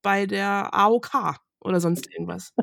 bei 0.00 0.24
der 0.24 0.72
AOK 0.72 1.36
oder 1.60 1.80
sonst 1.80 2.10
irgendwas. 2.10 2.54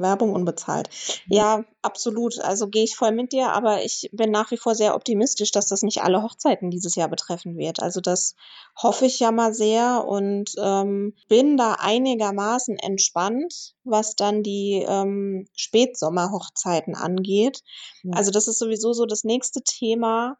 Werbung 0.00 0.32
unbezahlt. 0.32 0.88
Ja, 1.26 1.64
absolut. 1.82 2.38
Also 2.40 2.68
gehe 2.68 2.84
ich 2.84 2.96
voll 2.96 3.12
mit 3.12 3.32
dir, 3.32 3.52
aber 3.52 3.84
ich 3.84 4.10
bin 4.12 4.30
nach 4.30 4.50
wie 4.50 4.56
vor 4.56 4.74
sehr 4.74 4.94
optimistisch, 4.94 5.50
dass 5.50 5.68
das 5.68 5.82
nicht 5.82 6.02
alle 6.02 6.22
Hochzeiten 6.22 6.70
dieses 6.70 6.94
Jahr 6.94 7.08
betreffen 7.08 7.56
wird. 7.56 7.80
Also 7.80 8.00
das 8.00 8.34
hoffe 8.76 9.06
ich 9.06 9.20
ja 9.20 9.30
mal 9.30 9.54
sehr 9.54 10.04
und 10.06 10.52
ähm, 10.58 11.14
bin 11.28 11.56
da 11.56 11.76
einigermaßen 11.78 12.78
entspannt, 12.78 13.74
was 13.84 14.16
dann 14.16 14.42
die 14.42 14.84
ähm, 14.86 15.46
Spätsommerhochzeiten 15.54 16.94
angeht. 16.94 17.62
Ja. 18.02 18.12
Also 18.16 18.30
das 18.30 18.48
ist 18.48 18.58
sowieso 18.58 18.92
so 18.92 19.06
das 19.06 19.24
nächste 19.24 19.62
Thema, 19.62 20.36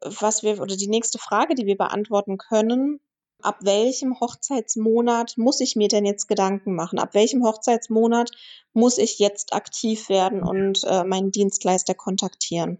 was 0.00 0.42
wir 0.42 0.60
oder 0.60 0.76
die 0.76 0.88
nächste 0.88 1.18
Frage, 1.18 1.54
die 1.54 1.66
wir 1.66 1.76
beantworten 1.76 2.38
können, 2.38 3.00
ab 3.42 3.58
welchem 3.62 4.18
Hochzeitsmonat 4.20 5.36
muss 5.36 5.60
ich 5.60 5.76
mir 5.76 5.88
denn 5.88 6.04
jetzt 6.04 6.28
Gedanken 6.28 6.74
machen? 6.74 6.98
Ab 6.98 7.14
welchem 7.14 7.44
Hochzeitsmonat 7.44 8.30
muss 8.72 8.98
ich 8.98 9.18
jetzt 9.18 9.52
aktiv 9.52 10.08
werden 10.08 10.42
und 10.42 10.84
äh, 10.84 11.04
meinen 11.04 11.30
Dienstleister 11.30 11.94
kontaktieren? 11.94 12.78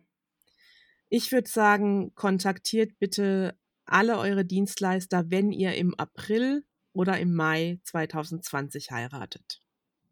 Ich 1.09 1.33
würde 1.33 1.49
sagen, 1.49 2.15
kontaktiert 2.15 2.99
bitte 2.99 3.59
alle 3.85 4.19
eure 4.19 4.45
Dienstleister, 4.45 5.25
wenn 5.29 5.53
ihr 5.53 5.75
im 5.75 5.95
April 5.99 6.65
oder 6.95 7.19
im 7.19 7.35
Mai 7.35 7.81
2020 7.85 8.91
heiratet. 8.91 9.61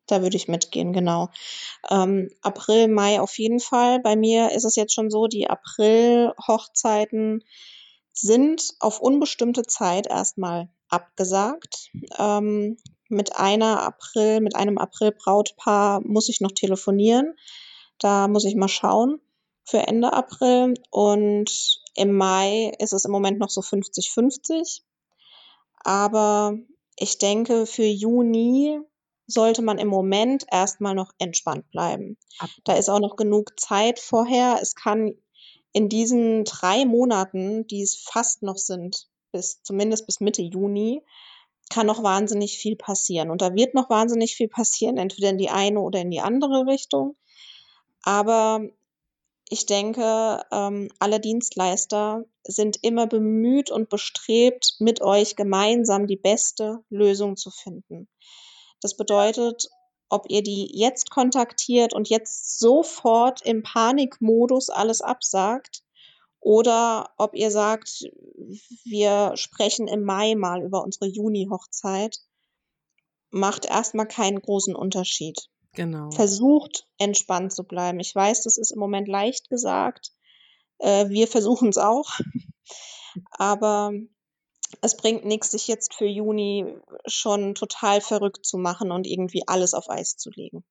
Da 0.06 0.22
würde 0.22 0.36
ich 0.36 0.48
mitgehen, 0.48 0.92
genau. 0.92 1.30
Ähm, 1.88 2.30
April, 2.42 2.88
Mai 2.88 3.20
auf 3.20 3.38
jeden 3.38 3.60
Fall. 3.60 4.00
Bei 4.00 4.16
mir 4.16 4.50
ist 4.52 4.64
es 4.64 4.74
jetzt 4.74 4.92
schon 4.92 5.08
so, 5.08 5.28
die 5.28 5.48
April-Hochzeiten 5.48 7.44
sind 8.20 8.74
auf 8.80 9.00
unbestimmte 9.00 9.62
Zeit 9.62 10.06
erstmal 10.06 10.68
abgesagt. 10.88 11.90
Ähm, 12.18 12.76
mit 13.08 13.36
einer 13.36 13.82
April, 13.82 14.40
mit 14.40 14.54
einem 14.54 14.78
April-Brautpaar 14.78 16.00
muss 16.02 16.28
ich 16.28 16.40
noch 16.40 16.52
telefonieren. 16.52 17.34
Da 17.98 18.28
muss 18.28 18.44
ich 18.44 18.54
mal 18.54 18.68
schauen 18.68 19.20
für 19.64 19.78
Ende 19.78 20.12
April. 20.12 20.74
Und 20.90 21.80
im 21.94 22.12
Mai 22.12 22.72
ist 22.78 22.92
es 22.92 23.04
im 23.04 23.12
Moment 23.12 23.38
noch 23.38 23.50
so 23.50 23.60
50-50. 23.60 24.82
Aber 25.82 26.56
ich 26.96 27.18
denke, 27.18 27.66
für 27.66 27.84
Juni 27.84 28.80
sollte 29.26 29.62
man 29.62 29.78
im 29.78 29.88
Moment 29.88 30.44
erstmal 30.50 30.94
noch 30.94 31.12
entspannt 31.18 31.70
bleiben. 31.70 32.18
Da 32.64 32.74
ist 32.74 32.88
auch 32.88 33.00
noch 33.00 33.16
genug 33.16 33.58
Zeit 33.58 33.98
vorher. 33.98 34.58
Es 34.60 34.74
kann 34.74 35.14
in 35.72 35.88
diesen 35.88 36.44
drei 36.44 36.84
Monaten, 36.84 37.66
die 37.66 37.82
es 37.82 37.96
fast 37.96 38.42
noch 38.42 38.56
sind, 38.56 39.08
bis 39.32 39.62
zumindest 39.62 40.06
bis 40.06 40.20
Mitte 40.20 40.42
Juni, 40.42 41.02
kann 41.70 41.86
noch 41.86 42.02
wahnsinnig 42.02 42.58
viel 42.58 42.76
passieren. 42.76 43.30
Und 43.30 43.42
da 43.42 43.54
wird 43.54 43.74
noch 43.74 43.88
wahnsinnig 43.88 44.34
viel 44.34 44.48
passieren, 44.48 44.98
entweder 44.98 45.30
in 45.30 45.38
die 45.38 45.50
eine 45.50 45.80
oder 45.80 46.00
in 46.00 46.10
die 46.10 46.20
andere 46.20 46.66
Richtung. 46.66 47.16
Aber 48.02 48.60
ich 49.48 49.66
denke, 49.66 50.42
ähm, 50.52 50.90
alle 50.98 51.20
Dienstleister 51.20 52.24
sind 52.44 52.78
immer 52.82 53.06
bemüht 53.06 53.70
und 53.70 53.88
bestrebt, 53.88 54.76
mit 54.78 55.00
euch 55.00 55.36
gemeinsam 55.36 56.06
die 56.06 56.16
beste 56.16 56.84
Lösung 56.88 57.36
zu 57.36 57.50
finden. 57.50 58.08
Das 58.80 58.96
bedeutet, 58.96 59.68
ob 60.10 60.26
ihr 60.28 60.42
die 60.42 60.68
jetzt 60.72 61.10
kontaktiert 61.10 61.94
und 61.94 62.10
jetzt 62.10 62.58
sofort 62.58 63.42
im 63.42 63.62
Panikmodus 63.62 64.68
alles 64.68 65.00
absagt 65.00 65.82
oder 66.40 67.10
ob 67.16 67.34
ihr 67.34 67.50
sagt, 67.50 68.04
wir 68.84 69.32
sprechen 69.36 69.86
im 69.88 70.02
Mai 70.02 70.34
mal 70.34 70.62
über 70.62 70.82
unsere 70.82 71.06
Juni-Hochzeit, 71.06 72.18
macht 73.30 73.66
erstmal 73.66 74.08
keinen 74.08 74.40
großen 74.40 74.74
Unterschied. 74.74 75.48
Genau. 75.74 76.10
Versucht 76.10 76.88
entspannt 76.98 77.52
zu 77.52 77.62
bleiben. 77.62 78.00
Ich 78.00 78.14
weiß, 78.14 78.42
das 78.42 78.58
ist 78.58 78.72
im 78.72 78.80
Moment 78.80 79.06
leicht 79.06 79.48
gesagt. 79.50 80.10
Äh, 80.78 81.08
wir 81.10 81.28
versuchen 81.28 81.68
es 81.68 81.78
auch. 81.78 82.18
Aber 83.30 83.92
es 84.80 84.96
bringt 84.96 85.24
nichts, 85.24 85.50
sich 85.50 85.68
jetzt 85.68 85.94
für 85.94 86.06
Juni 86.06 86.66
schon 87.06 87.54
total 87.54 88.00
verrückt 88.00 88.44
zu 88.46 88.58
machen 88.58 88.90
und 88.90 89.06
irgendwie 89.06 89.42
alles 89.46 89.74
auf 89.74 89.90
Eis 89.90 90.16
zu 90.16 90.30
legen. 90.30 90.64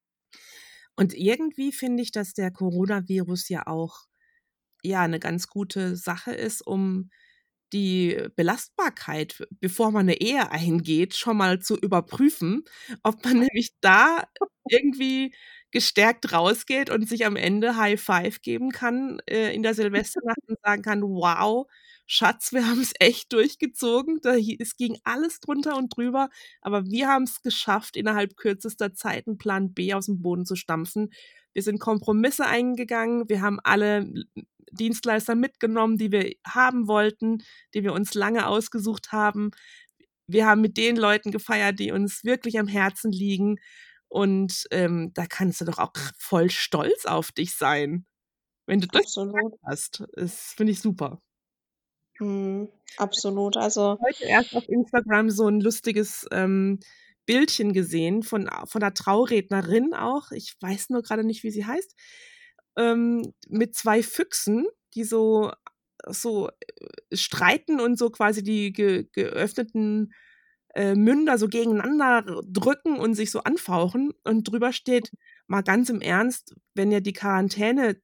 Und 0.96 1.13
irgendwie 1.13 1.72
finde 1.72 2.03
ich, 2.03 2.12
dass 2.12 2.34
der 2.34 2.51
Coronavirus 2.51 3.50
ja 3.50 3.68
auch 3.68 4.06
ja 4.84 5.01
eine 5.01 5.20
ganz 5.20 5.48
gute 5.48 5.96
Sache 5.96 6.32
ist, 6.32 6.65
um 6.65 7.10
die 7.74 8.18
Belastbarkeit, 8.36 9.48
bevor 9.60 9.91
man 9.91 10.01
eine 10.01 10.20
Ehe 10.20 10.51
eingeht, 10.51 11.15
schon 11.15 11.38
mal 11.38 11.60
zu 11.60 11.77
überprüfen, 11.77 12.63
ob 13.03 13.24
man 13.24 13.39
nämlich 13.50 13.74
da 13.82 14.24
irgendwie 14.70 15.34
gestärkt 15.72 16.34
rausgeht 16.34 16.89
und 16.89 17.08
sich 17.08 17.25
am 17.25 17.36
Ende 17.36 17.75
High 17.77 18.01
Five 18.01 18.41
geben 18.41 18.72
kann 18.72 19.22
äh, 19.29 19.53
in 19.53 19.62
der 19.62 19.75
Silvesternacht 19.75 20.39
und 20.48 20.58
sagen 20.63 20.82
kann, 20.82 21.03
wow, 21.03 21.68
Schatz, 22.11 22.53
wir 22.53 22.67
haben 22.67 22.81
es 22.81 22.93
echt 22.99 23.31
durchgezogen. 23.33 24.19
Da, 24.23 24.35
es 24.35 24.77
ging 24.77 24.97
alles 25.03 25.39
drunter 25.41 25.77
und 25.77 25.95
drüber, 25.95 26.29
aber 26.59 26.85
wir 26.87 27.07
haben 27.07 27.23
es 27.23 27.43
geschafft, 27.43 27.95
innerhalb 27.95 28.35
kürzester 28.35 28.95
Zeit 28.95 29.27
einen 29.27 29.37
Plan 29.37 29.75
B 29.75 29.93
aus 29.93 30.07
dem 30.07 30.19
Boden 30.19 30.43
zu 30.43 30.55
stampfen. 30.55 31.11
Wir 31.53 31.61
sind 31.61 31.79
Kompromisse 31.79 32.47
eingegangen, 32.47 33.29
wir 33.29 33.41
haben 33.41 33.59
alle 33.63 34.11
Dienstleister 34.71 35.35
mitgenommen, 35.35 35.97
die 35.99 36.11
wir 36.11 36.33
haben 36.47 36.87
wollten, 36.87 37.43
die 37.75 37.83
wir 37.83 37.93
uns 37.93 38.15
lange 38.15 38.47
ausgesucht 38.47 39.11
haben. 39.11 39.51
wir 40.27 40.47
haben 40.47 40.61
mit 40.61 40.77
den 40.77 40.95
Leuten 40.95 41.31
gefeiert, 41.31 41.79
die 41.79 41.91
uns 41.91 42.23
wirklich 42.23 42.59
am 42.59 42.67
Herzen 42.67 43.11
liegen. 43.11 43.57
Und 44.07 44.65
ähm, 44.71 45.11
da 45.13 45.27
kannst 45.27 45.61
du 45.61 45.65
doch 45.65 45.77
auch 45.79 45.93
voll 46.17 46.49
stolz 46.49 47.05
auf 47.05 47.31
dich 47.31 47.55
sein, 47.55 48.07
wenn 48.67 48.81
du 48.81 48.87
das 48.87 49.15
hast. 49.63 50.03
Das 50.13 50.53
finde 50.55 50.73
ich 50.73 50.81
super. 50.81 51.21
Mhm, 52.19 52.69
absolut. 52.97 53.57
Also 53.57 53.97
Heute 54.05 54.25
erst 54.25 54.55
auf 54.55 54.67
Instagram 54.67 55.29
so 55.29 55.47
ein 55.47 55.61
lustiges 55.61 56.27
ähm, 56.31 56.79
Bildchen 57.25 57.73
gesehen 57.73 58.23
von, 58.23 58.49
von 58.65 58.81
einer 58.83 58.93
Traurednerin 58.93 59.93
auch. 59.93 60.31
Ich 60.31 60.55
weiß 60.59 60.89
nur 60.89 61.01
gerade 61.01 61.23
nicht, 61.23 61.43
wie 61.43 61.51
sie 61.51 61.65
heißt. 61.65 61.95
Ähm, 62.77 63.33
mit 63.47 63.75
zwei 63.75 64.03
Füchsen, 64.03 64.65
die 64.95 65.03
so, 65.03 65.51
so 66.07 66.49
äh, 66.49 67.15
streiten 67.15 67.79
und 67.79 67.97
so 67.97 68.09
quasi 68.09 68.43
die 68.43 68.73
ge 68.73 69.07
geöffneten 69.13 70.13
äh, 70.75 70.95
Münder 70.95 71.38
so 71.38 71.47
gegeneinander 71.47 72.23
drücken 72.47 72.97
und 72.97 73.15
sich 73.15 73.31
so 73.31 73.41
anfauchen. 73.43 74.11
Und 74.23 74.45
drüber 74.45 74.73
steht, 74.73 75.11
mal 75.47 75.61
ganz 75.61 75.89
im 75.89 76.01
Ernst, 76.01 76.55
wenn 76.73 76.91
ihr 76.91 77.01
die 77.01 77.13
Quarantäne 77.13 78.01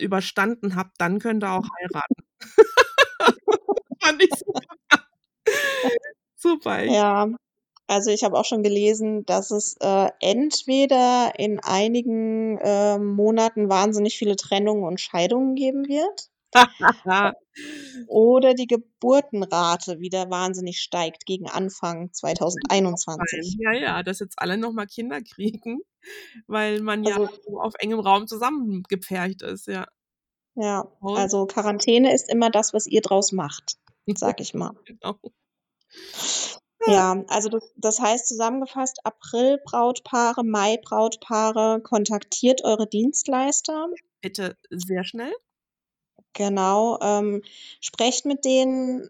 überstanden 0.00 0.76
habt, 0.76 0.96
dann 0.98 1.18
könnt 1.18 1.44
ihr 1.44 1.52
auch 1.52 1.66
heiraten. 1.80 2.14
Fand 4.00 4.22
ich 4.22 4.30
super. 4.38 4.60
super. 6.36 6.84
Ja, 6.84 7.28
also 7.88 8.10
ich 8.10 8.24
habe 8.24 8.36
auch 8.36 8.44
schon 8.44 8.62
gelesen, 8.62 9.24
dass 9.26 9.50
es 9.50 9.76
äh, 9.80 10.08
entweder 10.20 11.32
in 11.38 11.60
einigen 11.60 12.58
äh, 12.58 12.98
Monaten 12.98 13.68
wahnsinnig 13.68 14.18
viele 14.18 14.36
Trennungen 14.36 14.84
und 14.84 15.00
Scheidungen 15.00 15.54
geben 15.54 15.86
wird. 15.88 16.30
oder 18.06 18.54
die 18.54 18.66
Geburtenrate 18.66 20.00
wieder 20.00 20.30
wahnsinnig 20.30 20.80
steigt 20.80 21.26
gegen 21.26 21.48
Anfang 21.48 22.12
2021. 22.12 23.56
Ja, 23.58 23.72
ja, 23.72 24.02
dass 24.02 24.20
jetzt 24.20 24.38
alle 24.38 24.56
nochmal 24.56 24.86
Kinder 24.86 25.20
kriegen, 25.20 25.80
weil 26.46 26.80
man 26.80 27.06
also, 27.06 27.24
ja 27.24 27.30
so 27.46 27.60
auf 27.60 27.74
engem 27.78 28.00
Raum 28.00 28.26
zusammengepfercht 28.26 29.42
ist, 29.42 29.66
ja. 29.66 29.86
Ja, 30.56 30.90
also 31.02 31.46
Quarantäne 31.46 32.14
ist 32.14 32.30
immer 32.30 32.50
das, 32.50 32.72
was 32.72 32.86
ihr 32.86 33.02
draus 33.02 33.32
macht, 33.32 33.76
sag 34.06 34.40
ich 34.40 34.54
mal. 34.54 34.72
genau. 34.86 35.18
Ja, 36.86 37.24
also 37.28 37.48
das, 37.50 37.72
das 37.76 38.00
heißt 38.00 38.26
zusammengefasst, 38.26 39.04
April 39.04 39.60
Brautpaare, 39.64 40.44
Mai 40.44 40.78
Brautpaare, 40.78 41.80
kontaktiert 41.82 42.64
eure 42.64 42.86
Dienstleister. 42.86 43.88
Bitte 44.22 44.56
sehr 44.70 45.04
schnell. 45.04 45.34
Genau, 46.32 46.98
ähm, 47.00 47.42
sprecht 47.80 48.24
mit 48.24 48.44
denen, 48.44 49.08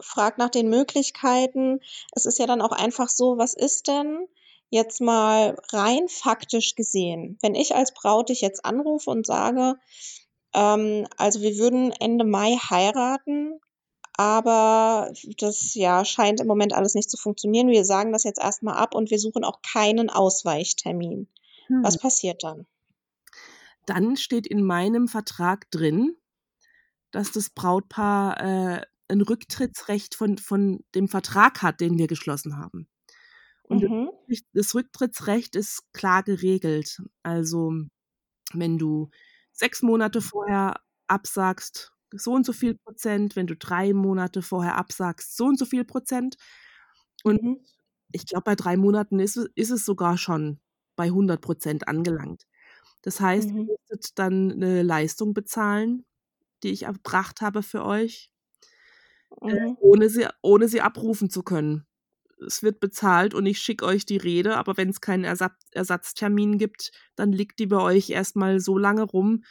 fragt 0.00 0.38
nach 0.38 0.50
den 0.50 0.68
Möglichkeiten. 0.68 1.80
Es 2.12 2.26
ist 2.26 2.38
ja 2.38 2.46
dann 2.46 2.62
auch 2.62 2.72
einfach 2.72 3.08
so, 3.08 3.36
was 3.36 3.54
ist 3.54 3.88
denn 3.88 4.26
jetzt 4.70 5.00
mal 5.00 5.56
rein 5.72 6.08
faktisch 6.08 6.74
gesehen, 6.74 7.38
wenn 7.42 7.54
ich 7.54 7.74
als 7.76 7.94
Braut 7.94 8.28
dich 8.28 8.40
jetzt 8.40 8.64
anrufe 8.64 9.10
und 9.10 9.24
sage, 9.24 9.76
ähm, 10.54 11.06
also 11.16 11.40
wir 11.40 11.58
würden 11.58 11.92
Ende 11.92 12.24
Mai 12.24 12.56
heiraten, 12.70 13.60
aber 14.16 15.12
das 15.38 15.74
ja 15.74 16.04
scheint 16.04 16.40
im 16.40 16.46
Moment 16.46 16.72
alles 16.72 16.94
nicht 16.94 17.10
zu 17.10 17.16
funktionieren. 17.16 17.68
Wir 17.68 17.84
sagen 17.84 18.12
das 18.12 18.24
jetzt 18.24 18.40
erstmal 18.40 18.76
ab 18.76 18.94
und 18.94 19.10
wir 19.10 19.18
suchen 19.18 19.44
auch 19.44 19.60
keinen 19.62 20.08
Ausweichtermin. 20.10 21.28
Hm. 21.66 21.82
Was 21.82 21.98
passiert 21.98 22.44
dann? 22.44 22.66
Dann 23.86 24.16
steht 24.16 24.46
in 24.46 24.62
meinem 24.62 25.08
Vertrag 25.08 25.70
drin, 25.70 26.16
dass 27.10 27.32
das 27.32 27.50
Brautpaar 27.50 28.40
äh, 28.40 28.82
ein 29.08 29.20
Rücktrittsrecht 29.20 30.14
von, 30.14 30.38
von 30.38 30.84
dem 30.94 31.08
Vertrag 31.08 31.62
hat, 31.62 31.80
den 31.80 31.98
wir 31.98 32.06
geschlossen 32.06 32.56
haben. 32.56 32.88
Und 33.64 33.82
mhm. 33.82 34.10
das 34.52 34.74
Rücktrittsrecht 34.74 35.56
ist 35.56 35.82
klar 35.92 36.22
geregelt. 36.22 37.02
Also 37.22 37.72
wenn 38.52 38.78
du 38.78 39.10
sechs 39.54 39.82
Monate 39.82 40.20
vorher 40.20 40.80
absagst, 41.06 41.92
so 42.12 42.32
und 42.32 42.44
so 42.44 42.52
viel 42.52 42.74
Prozent, 42.74 43.36
wenn 43.36 43.46
du 43.46 43.56
drei 43.56 43.92
Monate 43.92 44.42
vorher 44.42 44.76
absagst, 44.76 45.36
so 45.36 45.46
und 45.46 45.58
so 45.58 45.64
viel 45.64 45.84
Prozent. 45.84 46.36
Und 47.22 47.42
mhm. 47.42 47.60
ich 48.12 48.26
glaube, 48.26 48.44
bei 48.44 48.54
drei 48.54 48.76
Monaten 48.76 49.18
ist, 49.18 49.36
ist 49.54 49.70
es 49.70 49.84
sogar 49.84 50.18
schon 50.18 50.60
bei 50.96 51.04
100 51.04 51.40
Prozent 51.40 51.88
angelangt. 51.88 52.46
Das 53.02 53.20
heißt, 53.20 53.50
mhm. 53.50 53.58
ihr 53.58 53.64
müsstet 53.64 54.18
dann 54.18 54.52
eine 54.52 54.82
Leistung 54.82 55.34
bezahlen, 55.34 56.04
die 56.62 56.70
ich 56.70 56.84
erbracht 56.84 57.40
habe 57.40 57.62
für 57.62 57.84
euch, 57.84 58.30
äh, 59.42 59.46
mhm. 59.46 59.50
äh, 59.50 59.74
ohne, 59.80 60.08
sie, 60.08 60.26
ohne 60.42 60.68
sie 60.68 60.80
abrufen 60.80 61.30
zu 61.30 61.42
können. 61.42 61.86
Es 62.44 62.62
wird 62.62 62.80
bezahlt 62.80 63.34
und 63.34 63.46
ich 63.46 63.60
schicke 63.60 63.84
euch 63.84 64.06
die 64.06 64.16
Rede, 64.16 64.56
aber 64.56 64.76
wenn 64.76 64.90
es 64.90 65.00
keinen 65.00 65.24
Ersatz, 65.24 65.54
Ersatztermin 65.72 66.58
gibt, 66.58 66.92
dann 67.16 67.32
liegt 67.32 67.58
die 67.58 67.66
bei 67.66 67.80
euch 67.80 68.10
erstmal 68.10 68.60
so 68.60 68.78
lange 68.78 69.02
rum, 69.02 69.44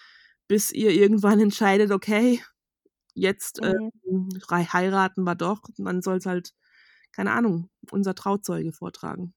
bis 0.48 0.72
ihr 0.72 0.92
irgendwann 0.92 1.40
entscheidet, 1.40 1.92
okay, 1.92 2.42
jetzt 3.14 3.62
äh, 3.62 3.74
mhm. 4.06 4.30
heiraten 4.52 5.24
wir 5.24 5.36
doch, 5.36 5.62
man 5.78 6.02
soll 6.02 6.18
es 6.18 6.26
halt, 6.26 6.54
keine 7.12 7.32
Ahnung, 7.32 7.70
unser 7.92 8.16
Trauzeuge 8.16 8.72
vortragen. 8.72 9.34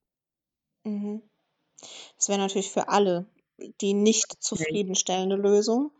Mhm. 0.85 1.23
Das 2.17 2.29
wäre 2.29 2.39
natürlich 2.39 2.71
für 2.71 2.89
alle 2.89 3.27
die 3.81 3.95
nicht 3.95 4.43
zufriedenstellende 4.43 5.37
Lösung. 5.37 5.91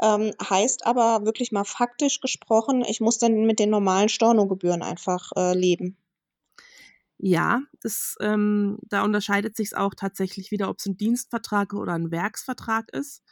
Ähm, 0.00 0.32
heißt 0.42 0.86
aber 0.86 1.24
wirklich 1.24 1.52
mal 1.52 1.64
faktisch 1.64 2.20
gesprochen, 2.20 2.84
ich 2.86 3.00
muss 3.00 3.18
dann 3.18 3.46
mit 3.46 3.58
den 3.58 3.70
normalen 3.70 4.08
Stornogebühren 4.08 4.82
einfach 4.82 5.30
äh, 5.36 5.54
leben. 5.54 5.96
Ja, 7.22 7.62
das, 7.82 8.16
ähm, 8.20 8.78
da 8.88 9.04
unterscheidet 9.04 9.54
sich 9.54 9.76
auch 9.76 9.94
tatsächlich 9.94 10.50
wieder, 10.50 10.70
ob 10.70 10.78
es 10.78 10.86
ein 10.86 10.96
Dienstvertrag 10.96 11.74
oder 11.74 11.92
ein 11.92 12.10
Werksvertrag 12.10 12.90
ist. 12.94 13.22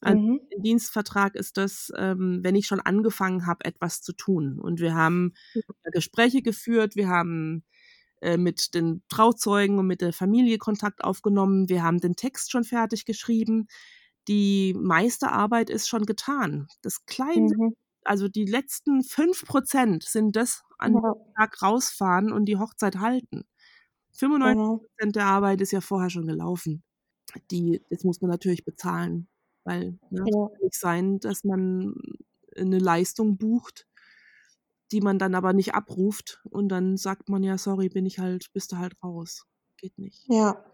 Ein 0.00 0.24
mhm. 0.24 0.40
Dienstvertrag 0.58 1.36
ist 1.36 1.56
das, 1.56 1.92
ähm, 1.96 2.40
wenn 2.42 2.56
ich 2.56 2.66
schon 2.66 2.80
angefangen 2.80 3.46
habe, 3.46 3.64
etwas 3.66 4.02
zu 4.02 4.14
tun. 4.14 4.58
Und 4.58 4.80
wir 4.80 4.96
haben 4.96 5.34
mhm. 5.54 5.60
Gespräche 5.92 6.42
geführt, 6.42 6.96
wir 6.96 7.08
haben 7.08 7.64
äh, 8.20 8.36
mit 8.36 8.74
den 8.74 9.04
Trauzeugen 9.08 9.78
und 9.78 9.86
mit 9.86 10.00
der 10.00 10.12
Familie 10.12 10.58
Kontakt 10.58 11.04
aufgenommen. 11.04 11.68
Wir 11.68 11.84
haben 11.84 12.00
den 12.00 12.16
Text 12.16 12.50
schon 12.50 12.64
fertig 12.64 13.04
geschrieben. 13.04 13.68
Die 14.26 14.74
meiste 14.76 15.30
Arbeit 15.30 15.70
ist 15.70 15.88
schon 15.88 16.04
getan. 16.04 16.66
Das 16.82 17.06
kleine, 17.06 17.54
mhm. 17.56 17.76
Also 18.04 18.28
die 18.28 18.46
letzten 18.46 19.02
fünf 19.02 19.44
Prozent 19.44 20.04
sind 20.04 20.36
das 20.36 20.62
an 20.78 20.94
ja. 20.94 21.00
dem 21.00 21.34
Tag 21.34 21.62
rausfahren 21.62 22.32
und 22.32 22.46
die 22.46 22.56
Hochzeit 22.56 22.96
halten. 22.96 23.44
95 24.12 24.54
genau. 24.54 24.76
Prozent 24.78 25.16
der 25.16 25.26
Arbeit 25.26 25.60
ist 25.60 25.72
ja 25.72 25.80
vorher 25.80 26.10
schon 26.10 26.26
gelaufen. 26.26 26.82
Die, 27.50 27.82
das 27.90 28.04
muss 28.04 28.20
man 28.20 28.30
natürlich 28.30 28.64
bezahlen, 28.64 29.28
weil 29.64 29.98
ne, 30.10 30.24
ja. 30.26 30.48
kann 30.48 30.60
nicht 30.62 30.74
sein, 30.74 31.20
dass 31.20 31.44
man 31.44 31.94
eine 32.56 32.78
Leistung 32.78 33.36
bucht, 33.36 33.86
die 34.90 35.00
man 35.00 35.18
dann 35.18 35.34
aber 35.34 35.52
nicht 35.52 35.74
abruft 35.74 36.40
und 36.50 36.68
dann 36.68 36.96
sagt 36.96 37.28
man 37.28 37.44
ja, 37.44 37.56
sorry, 37.56 37.88
bin 37.88 38.06
ich 38.06 38.18
halt, 38.18 38.52
bist 38.52 38.72
du 38.72 38.78
halt 38.78 39.00
raus. 39.02 39.46
Geht 39.76 39.96
nicht. 39.98 40.24
Ja. 40.28 40.64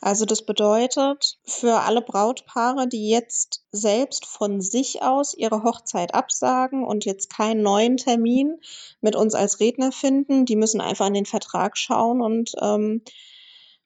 Also 0.00 0.24
das 0.24 0.42
bedeutet 0.42 1.38
für 1.44 1.80
alle 1.80 2.02
Brautpaare, 2.02 2.88
die 2.88 3.08
jetzt 3.08 3.64
selbst 3.72 4.26
von 4.26 4.60
sich 4.60 5.02
aus 5.02 5.34
ihre 5.34 5.62
Hochzeit 5.62 6.14
absagen 6.14 6.84
und 6.84 7.04
jetzt 7.04 7.30
keinen 7.30 7.62
neuen 7.62 7.96
Termin 7.96 8.60
mit 9.00 9.16
uns 9.16 9.34
als 9.34 9.60
Redner 9.60 9.92
finden, 9.92 10.46
die 10.46 10.56
müssen 10.56 10.80
einfach 10.80 11.06
in 11.06 11.14
den 11.14 11.26
Vertrag 11.26 11.76
schauen 11.76 12.20
und 12.20 12.52
ähm, 12.60 13.02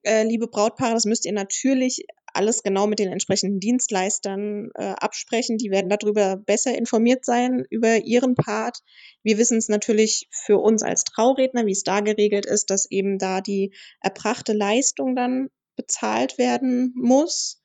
äh, 0.03 0.25
liebe 0.25 0.49
Brautpaare, 0.49 0.95
das 0.95 1.05
müsst 1.05 1.27
ihr 1.27 1.33
natürlich 1.33 2.07
alles 2.33 2.63
genau 2.63 2.87
mit 2.87 2.99
den 2.99 3.13
entsprechenden 3.13 3.61
Dienstleistern 3.61 4.71
äh, 4.75 4.95
absprechen. 4.99 5.59
Die 5.59 5.71
werden 5.71 5.89
darüber 5.89 6.37
besser 6.37 6.77
informiert 6.77 7.25
sein, 7.25 7.65
über 7.71 7.99
ihren 7.99 8.35
Part. 8.35 8.81
Wir 9.23 9.39
wissen 9.39 9.59
es 9.59 9.69
natürlich 9.69 10.29
für 10.31 10.59
uns 10.59 10.83
als 10.83 11.05
Trauredner, 11.05 11.67
wie 11.67 11.73
es 11.73 11.85
da 11.85 12.01
geregelt 12.01 12.47
ist, 12.47 12.71
dass 12.71 12.91
eben 12.91 13.19
da 13.19 13.41
die 13.41 13.75
erbrachte 14.01 14.53
Leistung 14.53 15.15
dann 15.15 15.49
bezahlt 15.77 16.39
werden 16.39 16.93
muss. 16.97 17.63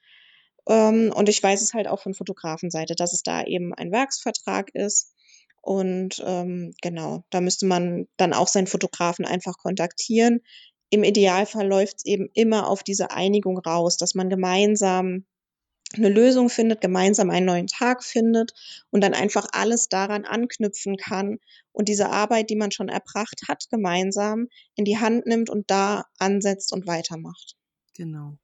Ähm, 0.68 1.12
und 1.16 1.30
ich 1.30 1.42
weiß 1.42 1.62
es 1.62 1.74
halt 1.74 1.88
auch 1.88 2.02
von 2.02 2.14
Fotografenseite, 2.14 2.96
dass 2.96 3.14
es 3.14 3.24
da 3.24 3.44
eben 3.44 3.74
ein 3.74 3.92
Werksvertrag 3.92 4.74
ist. 4.74 5.14
Und 5.62 6.24
ähm, 6.26 6.74
genau, 6.82 7.26
da 7.30 7.42
müsste 7.42 7.66
man 7.66 8.08
dann 8.16 8.34
auch 8.34 8.48
seinen 8.48 8.68
Fotografen 8.68 9.26
einfach 9.26 9.58
kontaktieren. 9.58 10.42
Im 10.90 11.04
Idealfall 11.04 11.68
läuft 11.68 11.98
es 11.98 12.06
eben 12.06 12.30
immer 12.34 12.68
auf 12.68 12.84
diese 12.84 13.12
Einigung 13.12 13.58
raus, 13.58 13.98
dass 13.98 14.16
man 14.16 14.30
gemeinsam 14.30 15.26
eine 15.96 16.10
Lösung 16.10 16.50
findet, 16.50 16.82
gemeinsam 16.82 17.30
einen 17.30 17.46
neuen 17.46 17.68
Tag 17.68 18.04
findet 18.04 18.52
und 18.90 19.02
dann 19.02 19.14
einfach 19.14 19.48
alles 19.54 19.88
daran 19.88 20.26
anknüpfen 20.26 20.98
kann 20.98 21.40
und 21.72 21.88
diese 21.88 22.10
Arbeit, 22.10 22.50
die 22.50 22.58
man 22.58 22.72
schon 22.72 22.90
erbracht 22.90 23.44
hat, 23.48 23.66
gemeinsam 23.70 24.48
in 24.76 24.86
die 24.86 24.98
Hand 24.98 25.26
nimmt 25.26 25.50
und 25.50 25.70
da 25.72 26.06
ansetzt 26.20 26.74
und 26.74 26.88
weitermacht. 26.88 27.56
Genau. 27.96 28.38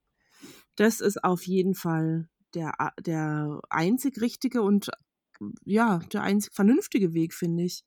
Das 0.75 1.01
ist 1.01 1.23
auf 1.23 1.45
jeden 1.45 1.75
Fall 1.75 2.29
der, 2.53 2.73
der 3.05 3.59
einzig 3.69 4.21
richtige 4.21 4.61
und 4.61 4.89
ja, 5.65 5.99
der 6.11 6.21
einzig 6.21 6.53
vernünftige 6.53 7.13
Weg, 7.13 7.33
finde 7.33 7.63
ich. 7.63 7.83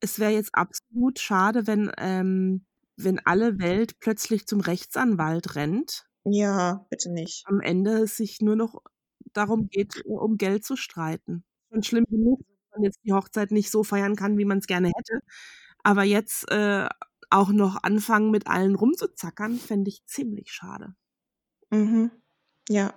Es 0.00 0.18
wäre 0.18 0.32
jetzt 0.32 0.54
absolut 0.54 1.18
schade, 1.18 1.66
wenn, 1.66 1.90
ähm, 1.98 2.66
wenn 2.98 3.20
alle 3.24 3.58
Welt 3.58 3.98
plötzlich 4.00 4.46
zum 4.46 4.60
Rechtsanwalt 4.60 5.54
rennt. 5.54 6.06
Ja, 6.24 6.86
bitte 6.90 7.10
nicht. 7.10 7.44
Am 7.46 7.60
Ende 7.60 8.02
es 8.02 8.16
sich 8.16 8.40
nur 8.40 8.56
noch 8.56 8.82
darum 9.32 9.68
geht, 9.68 10.04
um 10.04 10.36
Geld 10.36 10.64
zu 10.64 10.76
streiten. 10.76 11.44
Und 11.70 11.86
schlimm 11.86 12.04
genug, 12.08 12.40
dass 12.40 12.76
man 12.76 12.84
jetzt 12.84 13.00
die 13.04 13.12
Hochzeit 13.12 13.50
nicht 13.50 13.70
so 13.70 13.84
feiern 13.84 14.16
kann, 14.16 14.38
wie 14.38 14.44
man 14.44 14.58
es 14.58 14.66
gerne 14.66 14.88
hätte. 14.88 15.20
Aber 15.82 16.02
jetzt 16.02 16.50
äh, 16.50 16.88
auch 17.30 17.50
noch 17.50 17.82
anfangen, 17.82 18.30
mit 18.30 18.46
allen 18.46 18.74
rumzuzackern, 18.74 19.58
fände 19.58 19.90
ich 19.90 20.04
ziemlich 20.06 20.50
schade. 20.50 20.94
Mhm. 21.70 22.10
Ja. 22.68 22.94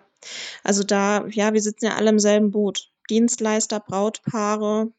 Also 0.63 0.83
da, 0.83 1.27
ja, 1.27 1.53
wir 1.53 1.61
sitzen 1.61 1.85
ja 1.85 1.95
alle 1.95 2.09
im 2.09 2.19
selben 2.19 2.51
Boot. 2.51 2.91
Dienstleister, 3.09 3.79
Brautpaare, 3.79 4.91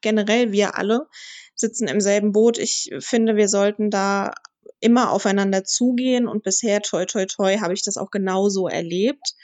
generell 0.00 0.52
wir 0.52 0.76
alle 0.76 1.06
sitzen 1.54 1.88
im 1.88 2.00
selben 2.00 2.32
Boot. 2.32 2.58
Ich 2.58 2.90
finde, 3.00 3.36
wir 3.36 3.48
sollten 3.48 3.90
da 3.90 4.32
immer 4.80 5.10
aufeinander 5.10 5.64
zugehen 5.64 6.26
und 6.26 6.42
bisher, 6.42 6.82
toi, 6.82 7.04
toi, 7.04 7.26
toi, 7.26 7.58
habe 7.58 7.74
ich 7.74 7.82
das 7.82 7.96
auch 7.96 8.10
genauso 8.10 8.68
erlebt. 8.68 9.34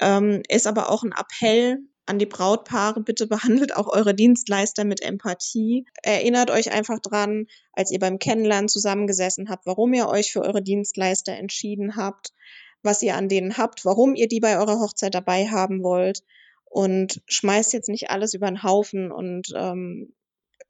Ähm, 0.00 0.42
ist 0.48 0.66
aber 0.66 0.90
auch 0.90 1.02
ein 1.02 1.14
Appell 1.16 1.78
an 2.04 2.18
die 2.18 2.26
Brautpaare, 2.26 3.00
bitte 3.00 3.26
behandelt 3.26 3.74
auch 3.74 3.88
eure 3.88 4.14
Dienstleister 4.14 4.84
mit 4.84 5.02
Empathie. 5.02 5.86
Erinnert 6.02 6.50
euch 6.50 6.70
einfach 6.70 7.00
dran, 7.00 7.46
als 7.72 7.90
ihr 7.90 7.98
beim 7.98 8.18
Kennenlernen 8.18 8.68
zusammengesessen 8.68 9.48
habt, 9.48 9.66
warum 9.66 9.92
ihr 9.94 10.06
euch 10.08 10.32
für 10.32 10.42
eure 10.42 10.62
Dienstleister 10.62 11.32
entschieden 11.32 11.96
habt 11.96 12.32
was 12.86 13.02
ihr 13.02 13.16
an 13.16 13.28
denen 13.28 13.58
habt, 13.58 13.84
warum 13.84 14.14
ihr 14.14 14.28
die 14.28 14.40
bei 14.40 14.58
eurer 14.58 14.78
Hochzeit 14.78 15.14
dabei 15.14 15.48
haben 15.48 15.82
wollt 15.82 16.22
und 16.76 17.22
schmeißt 17.26 17.72
jetzt 17.72 17.88
nicht 17.88 18.10
alles 18.10 18.34
über 18.34 18.48
den 18.48 18.62
Haufen 18.62 19.10
und 19.10 19.50
ähm, 19.56 20.12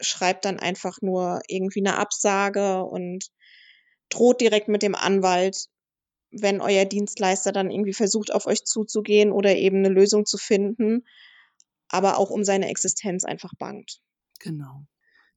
schreibt 0.01 0.45
dann 0.45 0.61
einfach 0.61 1.03
nur 1.03 1.41
irgendwie 1.49 1.81
eine 1.81 1.99
Absage 1.99 2.85
und 2.85 3.33
droht 4.09 4.41
direkt 4.41 4.69
mit 4.69 4.85
dem 4.85 4.95
Anwalt, 4.95 5.67
wenn 6.31 6.61
euer 6.61 6.85
Dienstleister 6.85 7.51
dann 7.51 7.73
irgendwie 7.73 7.93
versucht, 7.93 8.33
auf 8.33 8.47
euch 8.47 8.65
zuzugehen 8.65 9.33
oder 9.33 9.57
eben 9.57 9.79
eine 9.79 9.89
Lösung 9.89 10.27
zu 10.27 10.39
finden, 10.39 11.05
aber 11.89 12.19
auch 12.19 12.31
um 12.31 12.45
seine 12.45 12.69
Existenz 12.69 13.25
einfach 13.25 13.55
bangt. 13.59 14.01
Genau. 14.39 14.87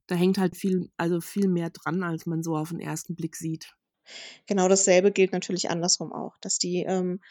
Da 0.06 0.14
hängt 0.14 0.38
halt 0.38 0.56
viel, 0.56 0.92
also 0.98 1.20
viel 1.20 1.48
mehr 1.48 1.72
dran, 1.72 2.04
als 2.04 2.28
man 2.28 2.44
so 2.44 2.56
auf 2.56 2.70
den 2.70 2.80
ersten 2.80 3.16
Blick 3.16 3.36
sieht. 3.36 3.74
Genau 4.46 4.68
dasselbe 4.68 5.12
gilt 5.12 5.32
natürlich 5.32 5.72
andersrum 5.72 6.14
auch, 6.14 6.38
dass 6.42 6.60
die 6.60 6.84
ähm, 6.84 7.22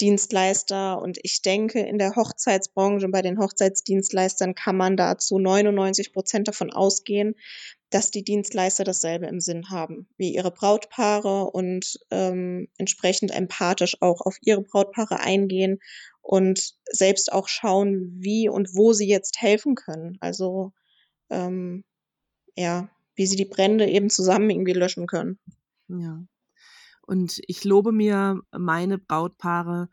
Dienstleister 0.00 1.00
und 1.00 1.18
ich 1.22 1.42
denke, 1.42 1.80
in 1.80 1.98
der 1.98 2.14
Hochzeitsbranche 2.16 3.06
und 3.06 3.12
bei 3.12 3.22
den 3.22 3.38
Hochzeitsdienstleistern 3.38 4.54
kann 4.54 4.76
man 4.76 4.96
da 4.96 5.18
zu 5.18 5.38
99 5.38 6.12
Prozent 6.12 6.48
davon 6.48 6.72
ausgehen, 6.72 7.34
dass 7.90 8.10
die 8.10 8.22
Dienstleister 8.22 8.84
dasselbe 8.84 9.26
im 9.26 9.40
Sinn 9.40 9.70
haben 9.70 10.06
wie 10.16 10.34
ihre 10.34 10.50
Brautpaare 10.50 11.44
und 11.50 11.98
ähm, 12.10 12.68
entsprechend 12.76 13.34
empathisch 13.34 14.00
auch 14.00 14.20
auf 14.20 14.36
ihre 14.42 14.62
Brautpaare 14.62 15.20
eingehen 15.20 15.80
und 16.20 16.74
selbst 16.84 17.32
auch 17.32 17.48
schauen, 17.48 18.12
wie 18.18 18.48
und 18.48 18.74
wo 18.74 18.92
sie 18.92 19.08
jetzt 19.08 19.40
helfen 19.40 19.74
können. 19.74 20.18
Also 20.20 20.72
ähm, 21.30 21.84
ja, 22.56 22.90
wie 23.14 23.26
sie 23.26 23.36
die 23.36 23.46
Brände 23.46 23.86
eben 23.86 24.10
zusammen 24.10 24.50
irgendwie 24.50 24.74
löschen 24.74 25.06
können. 25.06 25.38
Ja. 25.88 26.22
Und 27.08 27.40
ich 27.46 27.64
lobe 27.64 27.90
mir 27.90 28.42
meine 28.52 28.98
Brautpaare. 28.98 29.88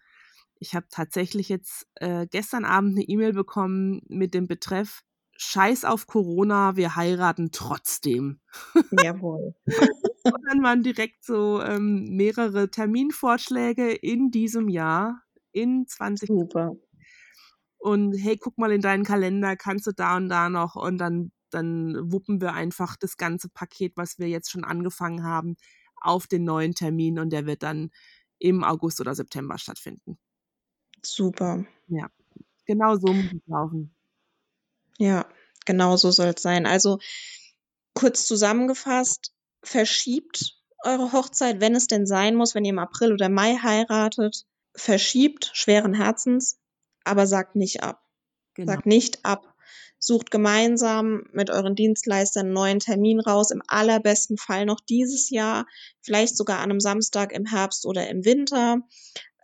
Ich 0.59 0.75
habe 0.75 0.87
tatsächlich 0.91 1.47
jetzt 1.47 1.87
äh, 1.95 2.27
gestern 2.29 2.65
Abend 2.65 2.97
eine 2.97 3.07
E-Mail 3.07 3.31
bekommen 3.31 4.01
mit 4.09 4.33
dem 4.33 4.47
Betreff 4.47 5.01
Scheiß 5.37 5.85
auf 5.85 6.07
Corona, 6.07 6.75
wir 6.75 6.97
heiraten 6.97 7.51
trotzdem. 7.53 8.41
Jawohl. 9.01 9.55
Und 10.25 10.41
dann 10.45 10.61
waren 10.61 10.83
direkt 10.83 11.23
so 11.23 11.61
ähm, 11.61 12.03
mehrere 12.09 12.69
Terminvorschläge 12.69 13.93
in 13.93 14.29
diesem 14.29 14.67
Jahr, 14.67 15.21
in 15.53 15.87
20. 15.87 16.27
Super. 16.27 16.75
Und 17.77 18.17
hey, 18.17 18.35
guck 18.37 18.57
mal 18.57 18.73
in 18.73 18.81
deinen 18.81 19.05
Kalender, 19.05 19.55
kannst 19.55 19.87
du 19.87 19.93
da 19.93 20.17
und 20.17 20.27
da 20.27 20.49
noch 20.49 20.75
und 20.75 20.97
dann, 20.97 21.31
dann 21.49 22.11
wuppen 22.11 22.41
wir 22.41 22.51
einfach 22.51 22.97
das 22.97 23.15
ganze 23.15 23.47
Paket, 23.47 23.93
was 23.95 24.19
wir 24.19 24.27
jetzt 24.27 24.51
schon 24.51 24.65
angefangen 24.65 25.23
haben, 25.23 25.55
auf 26.05 26.27
den 26.27 26.43
neuen 26.43 26.73
Termin 26.73 27.19
und 27.19 27.31
der 27.31 27.45
wird 27.45 27.63
dann 27.63 27.91
im 28.39 28.63
August 28.63 29.01
oder 29.01 29.15
September 29.15 29.57
stattfinden. 29.57 30.17
Super. 31.03 31.65
Ja, 31.87 32.09
genau 32.65 32.95
so 32.95 33.13
muss 33.13 33.31
es 33.31 33.47
laufen. 33.47 33.95
Ja, 34.97 35.25
genau 35.65 35.97
so 35.97 36.11
soll 36.11 36.33
es 36.35 36.41
sein. 36.41 36.65
Also 36.65 36.99
kurz 37.93 38.25
zusammengefasst, 38.25 39.33
verschiebt 39.63 40.55
eure 40.83 41.11
Hochzeit, 41.11 41.61
wenn 41.61 41.75
es 41.75 41.87
denn 41.87 42.05
sein 42.05 42.35
muss, 42.35 42.55
wenn 42.55 42.65
ihr 42.65 42.71
im 42.71 42.79
April 42.79 43.13
oder 43.13 43.29
Mai 43.29 43.57
heiratet, 43.61 44.45
verschiebt 44.75 45.51
schweren 45.53 45.93
Herzens, 45.93 46.59
aber 47.03 47.27
sagt 47.27 47.55
nicht 47.55 47.83
ab. 47.83 48.03
Genau. 48.53 48.71
Sagt 48.71 48.85
nicht 48.85 49.25
ab 49.25 49.54
sucht 50.05 50.31
gemeinsam 50.31 51.23
mit 51.31 51.49
euren 51.49 51.75
Dienstleistern 51.75 52.47
einen 52.47 52.53
neuen 52.53 52.79
Termin 52.79 53.19
raus, 53.19 53.51
im 53.51 53.61
allerbesten 53.67 54.37
Fall 54.37 54.65
noch 54.65 54.79
dieses 54.79 55.29
Jahr, 55.29 55.65
vielleicht 56.01 56.37
sogar 56.37 56.57
an 56.59 56.71
einem 56.71 56.79
Samstag 56.79 57.31
im 57.31 57.45
Herbst 57.45 57.85
oder 57.85 58.07
im 58.09 58.25
Winter 58.25 58.79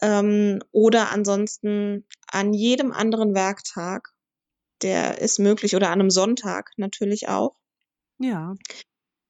ähm, 0.01 0.59
oder 0.71 1.11
ansonsten 1.11 2.05
an 2.27 2.53
jedem 2.53 2.91
anderen 2.91 3.33
Werktag, 3.33 4.09
der 4.81 5.19
ist 5.19 5.39
möglich 5.39 5.75
oder 5.75 5.87
an 5.87 5.99
einem 5.99 6.09
Sonntag 6.09 6.71
natürlich 6.77 7.29
auch. 7.29 7.55
Ja. 8.19 8.55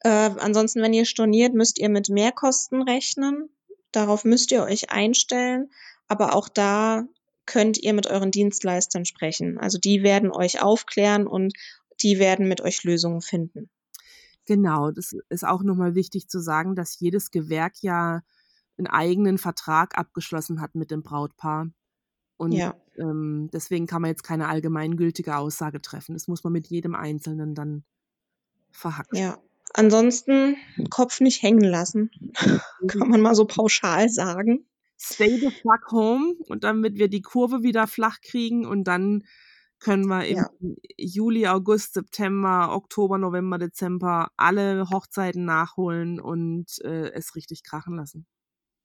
Äh, 0.03 0.31
ansonsten, 0.39 0.81
wenn 0.81 0.93
ihr 0.93 1.05
storniert, 1.05 1.53
müsst 1.53 1.77
ihr 1.79 1.89
mit 1.89 2.09
Mehrkosten 2.09 2.81
rechnen. 2.81 3.49
Darauf 3.91 4.23
müsst 4.23 4.51
ihr 4.51 4.63
euch 4.63 4.89
einstellen. 4.89 5.69
Aber 6.07 6.35
auch 6.35 6.49
da 6.49 7.05
könnt 7.45 7.77
ihr 7.77 7.93
mit 7.93 8.07
euren 8.07 8.31
Dienstleistern 8.31 9.05
sprechen. 9.05 9.57
Also 9.57 9.77
die 9.77 10.03
werden 10.03 10.31
euch 10.31 10.61
aufklären 10.61 11.27
und 11.27 11.53
die 12.01 12.19
werden 12.19 12.47
mit 12.47 12.61
euch 12.61 12.83
Lösungen 12.83 13.21
finden. 13.21 13.69
Genau, 14.45 14.91
das 14.91 15.15
ist 15.29 15.45
auch 15.45 15.63
nochmal 15.63 15.95
wichtig 15.95 16.27
zu 16.27 16.39
sagen, 16.39 16.75
dass 16.75 16.99
jedes 16.99 17.31
Gewerk 17.31 17.73
ja 17.81 18.21
einen 18.77 18.87
eigenen 18.87 19.37
Vertrag 19.37 19.97
abgeschlossen 19.97 20.61
hat 20.61 20.75
mit 20.75 20.91
dem 20.91 21.03
Brautpaar. 21.03 21.69
Und 22.37 22.53
ja. 22.53 22.75
ähm, 22.97 23.49
deswegen 23.53 23.85
kann 23.85 24.01
man 24.01 24.09
jetzt 24.09 24.23
keine 24.23 24.47
allgemeingültige 24.47 25.35
Aussage 25.37 25.81
treffen. 25.81 26.13
Das 26.13 26.27
muss 26.27 26.43
man 26.43 26.53
mit 26.53 26.67
jedem 26.67 26.95
Einzelnen 26.95 27.53
dann 27.53 27.83
verhacken. 28.71 29.15
Ja. 29.15 29.37
Ansonsten 29.73 30.57
Kopf 30.89 31.21
nicht 31.21 31.43
hängen 31.43 31.63
lassen, 31.63 32.09
kann 32.87 33.09
man 33.09 33.21
mal 33.21 33.35
so 33.35 33.45
pauschal 33.45 34.09
sagen 34.09 34.65
stay 35.01 35.37
the 35.37 35.49
fuck 35.49 35.91
home 35.91 36.35
und 36.47 36.63
damit 36.63 36.97
wir 36.97 37.07
die 37.07 37.21
Kurve 37.21 37.63
wieder 37.63 37.87
flach 37.87 38.21
kriegen 38.21 38.65
und 38.65 38.85
dann 38.85 39.23
können 39.79 40.05
wir 40.05 40.25
im 40.25 40.37
ja. 40.37 40.49
Juli, 40.95 41.47
August, 41.47 41.95
September, 41.95 42.69
Oktober, 42.71 43.17
November, 43.17 43.57
Dezember 43.57 44.29
alle 44.37 44.87
Hochzeiten 44.91 45.43
nachholen 45.43 46.21
und 46.21 46.79
äh, 46.83 47.09
es 47.13 47.35
richtig 47.35 47.63
krachen 47.63 47.95
lassen. 47.95 48.27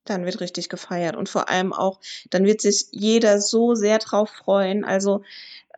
Dann 0.04 0.24
wird 0.24 0.40
richtig 0.40 0.70
gefeiert 0.70 1.16
und 1.16 1.28
vor 1.28 1.50
allem 1.50 1.72
auch, 1.72 2.00
dann 2.30 2.44
wird 2.44 2.62
sich 2.62 2.86
jeder 2.92 3.40
so 3.40 3.74
sehr 3.74 3.98
drauf 3.98 4.30
freuen. 4.30 4.84
Also 4.84 5.22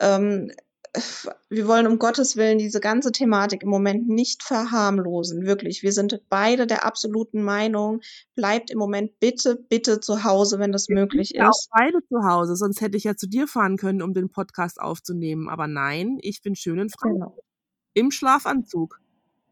ähm, 0.00 0.52
wir 1.48 1.68
wollen 1.68 1.86
um 1.86 1.98
Gottes 1.98 2.36
Willen 2.36 2.58
diese 2.58 2.80
ganze 2.80 3.12
Thematik 3.12 3.62
im 3.62 3.68
Moment 3.68 4.08
nicht 4.08 4.42
verharmlosen. 4.42 5.46
Wirklich. 5.46 5.82
Wir 5.82 5.92
sind 5.92 6.20
beide 6.28 6.66
der 6.66 6.84
absoluten 6.84 7.42
Meinung, 7.42 8.00
bleibt 8.34 8.70
im 8.70 8.78
Moment 8.78 9.18
bitte, 9.20 9.56
bitte 9.56 10.00
zu 10.00 10.24
Hause, 10.24 10.58
wenn 10.58 10.72
das 10.72 10.88
Wir 10.88 10.96
möglich 10.96 11.28
sind 11.28 11.38
ja 11.38 11.48
auch 11.48 11.58
ist. 11.58 11.68
beide 11.70 11.98
zu 12.08 12.24
Hause, 12.24 12.56
sonst 12.56 12.80
hätte 12.80 12.96
ich 12.96 13.04
ja 13.04 13.16
zu 13.16 13.26
dir 13.26 13.46
fahren 13.46 13.76
können, 13.76 14.02
um 14.02 14.14
den 14.14 14.30
Podcast 14.30 14.80
aufzunehmen. 14.80 15.48
Aber 15.48 15.66
nein, 15.66 16.18
ich 16.20 16.42
bin 16.42 16.54
schön 16.54 16.78
in 16.78 16.90
Frankfurt. 16.90 17.30
Genau. 17.30 17.42
Im 17.94 18.10
Schlafanzug. 18.10 19.00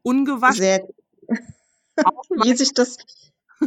Ungewaschen. 0.02 0.56
Sehr 0.56 0.80
gut. 0.80 0.94
Wie 2.44 2.54
sich 2.54 2.74
das, 2.74 2.98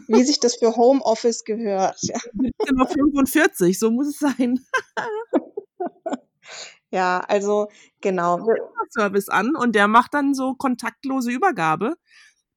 wie 0.07 0.23
sich 0.23 0.39
das 0.39 0.55
für 0.57 0.75
Homeoffice 0.75 1.43
gehört. 1.43 1.97
Ja. 2.01 2.17
17.45 2.17 3.67
Uhr, 3.67 3.73
so 3.73 3.91
muss 3.91 4.07
es 4.07 4.19
sein. 4.19 4.59
Ja, 6.91 7.19
also 7.27 7.69
genau. 8.01 8.47
Service 8.89 9.29
an 9.29 9.55
und 9.55 9.75
der 9.75 9.87
macht 9.87 10.13
dann 10.13 10.33
so 10.33 10.55
kontaktlose 10.55 11.31
Übergabe. 11.31 11.95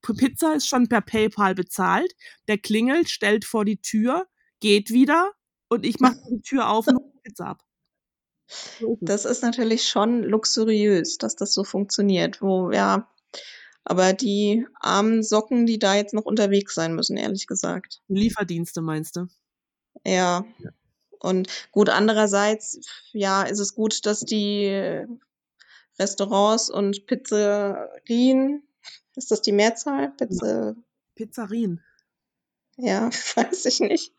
Pizza 0.01 0.55
ist 0.55 0.67
schon 0.67 0.89
per 0.89 1.01
PayPal 1.01 1.55
bezahlt. 1.55 2.13
Der 2.49 2.59
klingelt, 2.59 3.09
stellt 3.09 3.45
vor 3.45 3.65
die 3.65 3.81
Tür, 3.81 4.27
geht 4.61 4.91
wieder 4.91 5.33
und 5.69 5.85
ich 5.87 6.01
mache 6.01 6.17
die 6.31 6.41
Tür 6.41 6.71
auf 6.71 6.87
und 6.89 6.97
hole 6.97 7.13
Pizza 7.23 7.47
ab. 7.47 7.63
Das 9.01 9.25
ist 9.25 9.43
natürlich 9.43 9.89
schon 9.89 10.23
luxuriös, 10.23 11.19
dass 11.19 11.37
das 11.37 11.55
so 11.55 11.65
funktioniert. 11.65 12.43
Wo, 12.43 12.71
ja, 12.71 13.09
aber 13.85 14.13
die 14.13 14.67
armen 14.81 15.23
Socken, 15.23 15.67
die 15.67 15.79
da 15.79 15.95
jetzt 15.95 16.15
noch 16.15 16.25
unterwegs 16.25 16.75
sein 16.75 16.95
müssen, 16.95 17.17
ehrlich 17.17 17.47
gesagt. 17.47 18.01
Lieferdienste 18.09 18.81
meinst 18.81 19.17
du? 19.17 19.27
Ja. 20.05 20.45
Und 21.23 21.49
gut, 21.71 21.89
andererseits, 21.89 22.81
ja, 23.13 23.43
ist 23.43 23.61
es 23.61 23.75
gut, 23.75 24.05
dass 24.07 24.21
die 24.21 25.07
Restaurants 25.99 26.71
und 26.71 27.07
Pizzerien, 27.07 28.63
ist 29.15 29.31
das 29.31 29.43
die 29.43 29.53
Mehrzahl? 29.53 30.13
Pizza, 30.17 30.75
Pizzerien. 31.15 31.81
ja, 32.77 33.11
weiß 33.37 33.67
ich 33.67 33.81
nicht, 33.81 34.13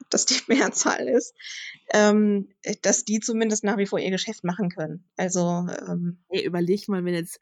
ob 0.00 0.10
das 0.10 0.26
die 0.26 0.40
Mehrzahl 0.48 1.08
ist, 1.08 1.34
ähm, 1.92 2.48
dass 2.82 3.04
die 3.04 3.20
zumindest 3.20 3.64
nach 3.64 3.76
wie 3.76 3.86
vor 3.86 3.98
ihr 3.98 4.10
Geschäft 4.10 4.44
machen 4.44 4.70
können. 4.70 5.04
Also, 5.16 5.66
ähm, 5.86 6.18
Ey, 6.30 6.44
überleg 6.44 6.88
mal, 6.88 7.04
wenn 7.04 7.14
jetzt, 7.14 7.40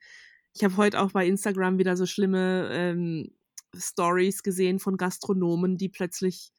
ich 0.55 0.65
habe 0.65 0.77
heute 0.77 1.01
auch 1.01 1.13
bei 1.13 1.27
Instagram 1.27 1.79
wieder 1.79 1.97
so 1.97 2.07
schlimme 2.07 2.69
ähm, 2.73 3.31
Stories 3.77 4.43
gesehen 4.43 4.79
von 4.81 4.97
Gastronomen, 4.97 5.77
die 5.77 5.89
plötzlich, 5.89 6.53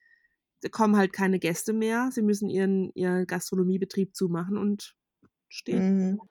kommen 0.71 0.97
halt 0.97 1.13
keine 1.13 1.39
Gäste 1.39 1.73
mehr, 1.73 2.09
sie 2.11 2.21
müssen 2.21 2.49
ihren, 2.49 2.91
ihren 2.93 3.25
Gastronomiebetrieb 3.25 4.15
zumachen 4.15 4.57
und 4.57 4.95
stehen. 5.47 6.11
Mhm. 6.11 6.21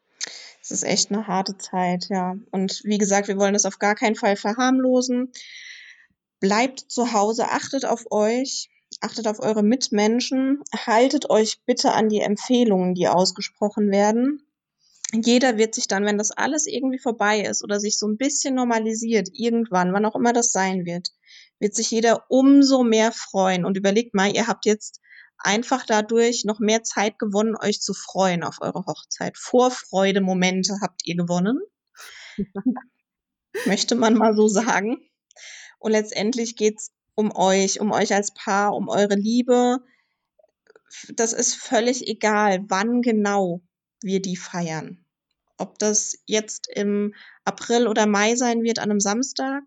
Es 0.60 0.70
ist 0.70 0.82
echt 0.82 1.10
eine 1.10 1.26
harte 1.26 1.56
Zeit, 1.56 2.08
ja. 2.10 2.36
Und 2.50 2.82
wie 2.84 2.98
gesagt, 2.98 3.28
wir 3.28 3.38
wollen 3.38 3.54
das 3.54 3.64
auf 3.64 3.78
gar 3.78 3.94
keinen 3.94 4.16
Fall 4.16 4.36
verharmlosen. 4.36 5.32
Bleibt 6.40 6.80
zu 6.80 7.12
Hause, 7.12 7.48
achtet 7.48 7.84
auf 7.84 8.04
euch, 8.10 8.68
achtet 9.00 9.26
auf 9.26 9.40
eure 9.40 9.62
Mitmenschen, 9.62 10.62
haltet 10.74 11.30
euch 11.30 11.60
bitte 11.66 11.92
an 11.92 12.08
die 12.08 12.20
Empfehlungen, 12.20 12.94
die 12.94 13.08
ausgesprochen 13.08 13.90
werden. 13.90 14.42
Jeder 15.12 15.56
wird 15.56 15.74
sich 15.74 15.88
dann, 15.88 16.04
wenn 16.04 16.18
das 16.18 16.32
alles 16.32 16.66
irgendwie 16.66 16.98
vorbei 16.98 17.40
ist 17.40 17.64
oder 17.64 17.80
sich 17.80 17.98
so 17.98 18.06
ein 18.06 18.18
bisschen 18.18 18.54
normalisiert, 18.54 19.30
irgendwann, 19.32 19.92
wann 19.94 20.04
auch 20.04 20.14
immer 20.14 20.34
das 20.34 20.52
sein 20.52 20.84
wird, 20.84 21.08
wird 21.61 21.75
sich 21.75 21.90
jeder 21.90 22.25
umso 22.29 22.85
mehr 22.85 23.12
freuen. 23.12 23.64
Und 23.64 23.77
überlegt 23.77 24.14
mal, 24.14 24.35
ihr 24.35 24.47
habt 24.47 24.66
jetzt 24.66 25.01
einfach 25.38 25.85
dadurch 25.87 26.44
noch 26.44 26.59
mehr 26.59 26.83
Zeit 26.83 27.18
gewonnen, 27.18 27.57
euch 27.57 27.81
zu 27.81 27.94
freuen 27.94 28.42
auf 28.42 28.61
eure 28.61 28.85
Hochzeit. 28.87 29.37
Vorfreude-Momente 29.37 30.79
habt 30.83 31.03
ihr 31.07 31.16
gewonnen. 31.16 31.61
Möchte 33.66 33.94
man 33.94 34.14
mal 34.14 34.35
so 34.35 34.49
sagen. 34.49 34.99
Und 35.79 35.92
letztendlich 35.92 36.57
geht's 36.57 36.92
um 37.14 37.35
euch, 37.35 37.81
um 37.81 37.92
euch 37.92 38.14
als 38.14 38.33
Paar, 38.35 38.75
um 38.75 38.88
eure 38.88 39.14
Liebe. 39.14 39.79
Das 41.14 41.33
ist 41.33 41.55
völlig 41.55 42.07
egal, 42.07 42.64
wann 42.68 43.03
genau 43.03 43.61
wir 44.01 44.23
die 44.23 44.37
feiern. 44.37 45.05
Ob 45.57 45.79
das 45.79 46.14
jetzt 46.27 46.68
im 46.73 47.14
April 47.44 47.88
oder 47.88 48.07
Mai 48.07 48.37
sein 48.37 48.62
wird, 48.62 48.79
an 48.79 48.90
einem 48.90 49.01
Samstag 49.01 49.64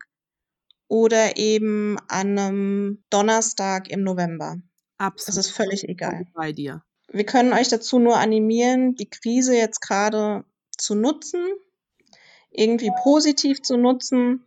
oder 0.91 1.37
eben 1.37 1.97
an 2.09 2.37
einem 2.37 3.03
Donnerstag 3.09 3.89
im 3.89 4.03
November. 4.03 4.57
Das 4.97 5.07
Absolut 5.07 5.39
ist 5.39 5.51
völlig 5.51 5.87
egal. 5.87 6.27
bei 6.33 6.51
dir. 6.51 6.83
Wir 7.07 7.25
können 7.25 7.53
euch 7.53 7.69
dazu 7.69 7.97
nur 7.97 8.17
animieren, 8.17 8.95
die 8.95 9.09
Krise 9.09 9.55
jetzt 9.55 9.79
gerade 9.79 10.43
zu 10.77 10.95
nutzen, 10.95 11.45
irgendwie 12.49 12.91
positiv 13.03 13.61
zu 13.61 13.77
nutzen 13.77 14.43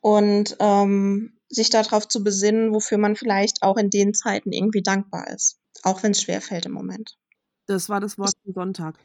und 0.00 0.54
ähm, 0.60 1.38
sich 1.48 1.70
darauf 1.70 2.06
zu 2.06 2.22
besinnen, 2.22 2.74
wofür 2.74 2.98
man 2.98 3.16
vielleicht 3.16 3.62
auch 3.62 3.78
in 3.78 3.88
den 3.88 4.12
Zeiten 4.12 4.52
irgendwie 4.52 4.82
dankbar 4.82 5.28
ist, 5.28 5.58
auch 5.82 6.02
wenn 6.02 6.12
es 6.12 6.20
schwer 6.20 6.42
fällt 6.42 6.66
im 6.66 6.72
Moment. 6.72 7.16
Das 7.64 7.88
war 7.88 8.00
das 8.00 8.18
Wort 8.18 8.34
zum 8.44 8.52
Sonntag. 8.52 8.98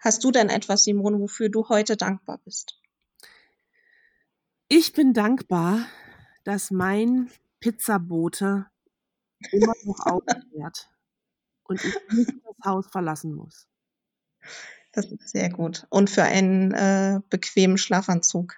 Hast 0.00 0.24
du 0.24 0.32
denn 0.32 0.48
etwas, 0.48 0.82
Simone, 0.82 1.20
wofür 1.20 1.50
du 1.50 1.68
heute 1.68 1.96
dankbar 1.96 2.40
bist? 2.44 2.80
Ich 4.68 4.92
bin 4.92 5.12
dankbar, 5.14 5.86
dass 6.44 6.70
mein 6.70 7.30
Pizzabote 7.60 8.66
immer 9.52 9.72
noch 9.84 10.00
aufklärt 10.06 10.90
und 11.64 11.82
ich 11.84 11.94
nicht 12.12 12.32
das 12.44 12.56
Haus 12.64 12.86
verlassen 12.88 13.34
muss. 13.34 13.66
Das 14.92 15.06
ist 15.10 15.28
sehr 15.30 15.50
gut. 15.50 15.86
Und 15.90 16.10
für 16.10 16.22
einen 16.24 16.72
äh, 16.72 17.20
bequemen 17.30 17.78
Schlafanzug, 17.78 18.56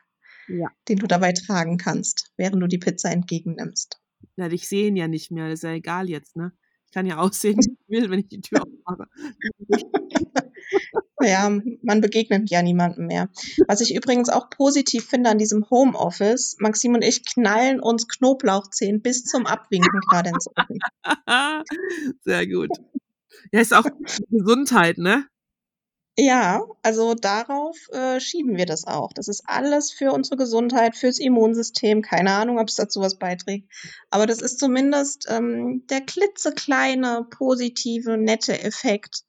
Ja. 0.49 0.69
den 0.89 0.99
du 0.99 1.07
dabei 1.07 1.33
tragen 1.33 1.77
kannst, 1.79 2.33
während 2.37 2.63
du 2.63 2.67
die 2.67 2.79
Pizza 2.79 3.11
entgegennimmst. 3.11 4.01
Na, 4.37 4.51
ich 4.51 4.69
sehe 4.69 4.89
ihn 4.89 4.97
ja 4.97 5.09
nicht 5.09 5.31
mehr, 5.31 5.47
das 5.49 5.61
ist 5.61 5.63
ja 5.65 5.73
egal 5.73 6.09
jetzt, 6.09 6.37
ne? 6.37 6.53
Ich 6.87 6.93
kann 6.93 7.07
ja 7.07 7.19
aussehen, 7.19 7.57
wie 7.59 7.73
ich 7.73 7.89
will, 7.89 8.11
wenn 8.11 8.21
ich 8.21 8.29
die 8.29 8.41
Tür 8.41 8.63
aufmache. 8.63 8.80
Ja, 11.23 11.51
man 11.83 12.01
begegnet 12.01 12.51
ja 12.51 12.63
niemandem 12.63 13.07
mehr. 13.07 13.29
Was 13.69 13.83
ich 13.83 13.95
übrigens 13.95 14.31
auch 14.31 14.49
positiv 14.49 15.07
finde 15.07 15.31
an 15.31 15.39
diesem 15.39 15.69
Homeoffice, 15.69 16.57
Maxim 16.61 16.95
und 16.95 17.03
ich 17.03 17.25
knallen 17.27 17.81
uns 17.81 18.09
Knoblauchzehen 18.09 19.03
bis 19.03 19.25
zum 19.25 19.47
Abwinken 19.47 20.01
gerade 20.09 20.31
ins 20.31 20.47
Ofen. 20.47 20.79
Sehr 22.25 22.47
gut. 22.47 22.71
Ja, 23.53 23.61
ist 23.61 23.75
auch 23.75 23.85
Gesundheit, 24.31 24.97
ne? 24.97 25.27
Ja, 26.19 26.63
also 26.83 27.15
darauf 27.15 27.77
äh, 27.93 28.21
schieben 28.21 28.57
wir 28.57 28.67
das 28.67 28.87
auch. 28.87 29.13
Das 29.13 29.29
ist 29.29 29.43
alles 29.47 29.91
für 29.91 30.13
unsere 30.13 30.37
Gesundheit, 30.37 30.97
fürs 30.97 31.19
Immunsystem. 31.19 32.03
Keine 32.03 32.33
Ahnung, 32.33 32.59
ob 32.59 32.69
es 32.69 32.75
dazu 32.75 33.01
was 33.01 33.19
beiträgt. 33.19 33.71
Aber 34.11 34.27
das 34.27 34.43
ist 34.43 34.59
zumindest 34.59 35.27
ähm, 35.31 35.87
der 35.89 36.03
klitzekleine, 36.03 37.27
positive, 37.31 38.19
nette 38.19 38.61
Effekt. 38.63 39.23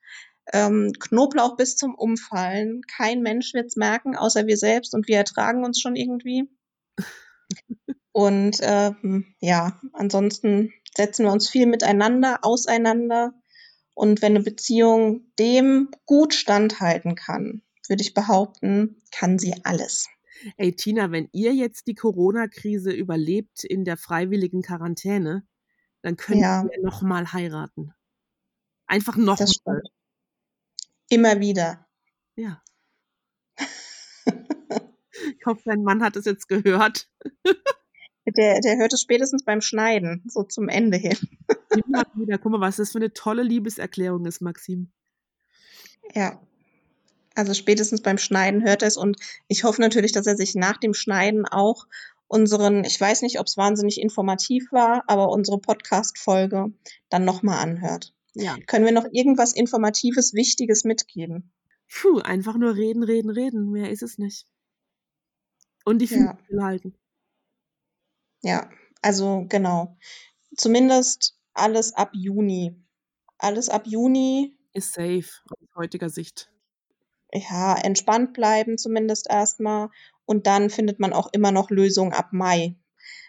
Ähm, 0.51 0.91
Knoblauch 0.99 1.55
bis 1.55 1.77
zum 1.77 1.95
Umfallen. 1.95 2.81
Kein 2.81 3.21
Mensch 3.21 3.53
wird's 3.53 3.77
merken, 3.77 4.17
außer 4.17 4.47
wir 4.47 4.57
selbst 4.57 4.93
und 4.93 5.07
wir 5.07 5.17
ertragen 5.17 5.63
uns 5.63 5.79
schon 5.79 5.95
irgendwie. 5.95 6.49
Und 8.11 8.57
ähm, 8.61 9.33
ja, 9.39 9.79
ansonsten 9.93 10.73
setzen 10.95 11.25
wir 11.25 11.31
uns 11.31 11.49
viel 11.49 11.67
miteinander, 11.67 12.39
auseinander. 12.41 13.33
Und 13.93 14.21
wenn 14.21 14.35
eine 14.35 14.43
Beziehung 14.43 15.31
dem 15.37 15.89
gut 16.05 16.33
standhalten 16.33 17.15
kann, 17.15 17.61
würde 17.87 18.01
ich 18.03 18.13
behaupten, 18.13 19.01
kann 19.11 19.37
sie 19.39 19.53
alles. 19.63 20.07
Ey, 20.57 20.73
Tina, 20.75 21.11
wenn 21.11 21.29
ihr 21.33 21.53
jetzt 21.53 21.87
die 21.87 21.93
Corona-Krise 21.95 22.91
überlebt 22.91 23.63
in 23.63 23.83
der 23.85 23.97
freiwilligen 23.97 24.61
Quarantäne, 24.61 25.45
dann 26.01 26.17
könnt 26.17 26.41
Ja. 26.41 26.63
ihr 26.63 26.81
nochmal 26.83 27.31
heiraten. 27.33 27.93
Einfach 28.87 29.17
nochmal. 29.17 29.81
Immer 31.09 31.39
wieder. 31.39 31.85
Ja. 32.35 32.61
Ich 35.37 35.45
hoffe, 35.45 35.61
dein 35.65 35.83
Mann 35.83 36.03
hat 36.03 36.15
es 36.15 36.25
jetzt 36.25 36.47
gehört. 36.47 37.09
Der, 38.25 38.59
der 38.61 38.77
hört 38.77 38.93
es 38.93 39.01
spätestens 39.01 39.43
beim 39.43 39.61
Schneiden, 39.61 40.23
so 40.27 40.43
zum 40.43 40.69
Ende 40.69 40.97
hin. 40.97 41.17
Immer 41.85 42.03
wieder. 42.13 42.37
Guck 42.37 42.51
mal, 42.51 42.61
was 42.61 42.75
das 42.77 42.91
für 42.91 42.99
eine 42.99 43.13
tolle 43.13 43.43
Liebeserklärung 43.43 44.25
ist, 44.25 44.41
Maxim. 44.41 44.91
Ja. 46.13 46.39
Also 47.33 47.53
spätestens 47.53 48.01
beim 48.01 48.17
Schneiden 48.17 48.63
hört 48.63 48.81
er 48.81 48.89
es 48.89 48.97
und 48.97 49.17
ich 49.47 49.63
hoffe 49.63 49.81
natürlich, 49.81 50.11
dass 50.11 50.27
er 50.27 50.35
sich 50.35 50.53
nach 50.53 50.77
dem 50.77 50.93
Schneiden 50.93 51.45
auch 51.45 51.87
unseren, 52.27 52.83
ich 52.83 52.99
weiß 52.99 53.21
nicht, 53.23 53.39
ob 53.39 53.47
es 53.47 53.57
wahnsinnig 53.57 53.99
informativ 53.99 54.71
war, 54.71 55.03
aber 55.07 55.29
unsere 55.29 55.59
Podcast-Folge 55.59 56.73
dann 57.09 57.25
nochmal 57.25 57.59
anhört. 57.59 58.13
Ja. 58.33 58.57
Können 58.67 58.85
wir 58.85 58.91
noch 58.91 59.07
irgendwas 59.11 59.53
Informatives, 59.53 60.33
Wichtiges 60.33 60.83
mitgeben? 60.83 61.51
Puh, 61.89 62.19
einfach 62.19 62.57
nur 62.57 62.75
reden, 62.75 63.03
reden, 63.03 63.29
reden. 63.29 63.71
Mehr 63.71 63.89
ist 63.89 64.03
es 64.03 64.17
nicht. 64.17 64.45
Und 65.83 65.99
die 65.99 66.05
Ja. 66.05 66.37
Füße 66.47 66.63
halten. 66.63 66.95
Ja, 68.41 68.69
also 69.01 69.45
genau. 69.47 69.97
Zumindest 70.55 71.37
alles 71.53 71.93
ab 71.93 72.11
Juni. 72.13 72.75
Alles 73.37 73.69
ab 73.69 73.87
Juni 73.87 74.57
Ist 74.73 74.93
safe. 74.93 75.25
heutiger 75.75 76.09
Sicht. 76.09 76.51
Ja, 77.33 77.75
entspannt 77.75 78.33
bleiben 78.33 78.77
zumindest 78.77 79.29
erstmal 79.29 79.89
und 80.25 80.47
dann 80.47 80.69
findet 80.69 80.99
man 80.99 81.13
auch 81.13 81.29
immer 81.33 81.51
noch 81.51 81.69
Lösungen 81.69 82.13
ab 82.13 82.29
Mai. 82.33 82.75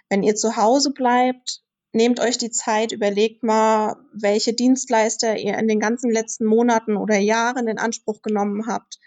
Wenn 0.09 0.23
ihr 0.23 0.35
zu 0.35 0.57
Hause 0.57 0.93
bleibt, 0.93 1.63
nehmt 1.93 2.21
euch 2.21 2.37
die 2.37 2.51
Zeit, 2.51 2.93
überlegt 2.93 3.43
mal, 3.43 3.97
welche 4.13 4.55
Dienstleister 4.55 5.39
ihr 5.39 5.57
in 5.57 5.69
den 5.69 5.79
ganzen 5.79 6.11
letzten 6.11 6.47
Monaten 6.47 6.97
oder 6.97 7.19
Jahren 7.19 7.69
in 7.69 7.79
Anspruch 7.79 8.23
genommen 8.23 8.67
habt, 8.67 8.99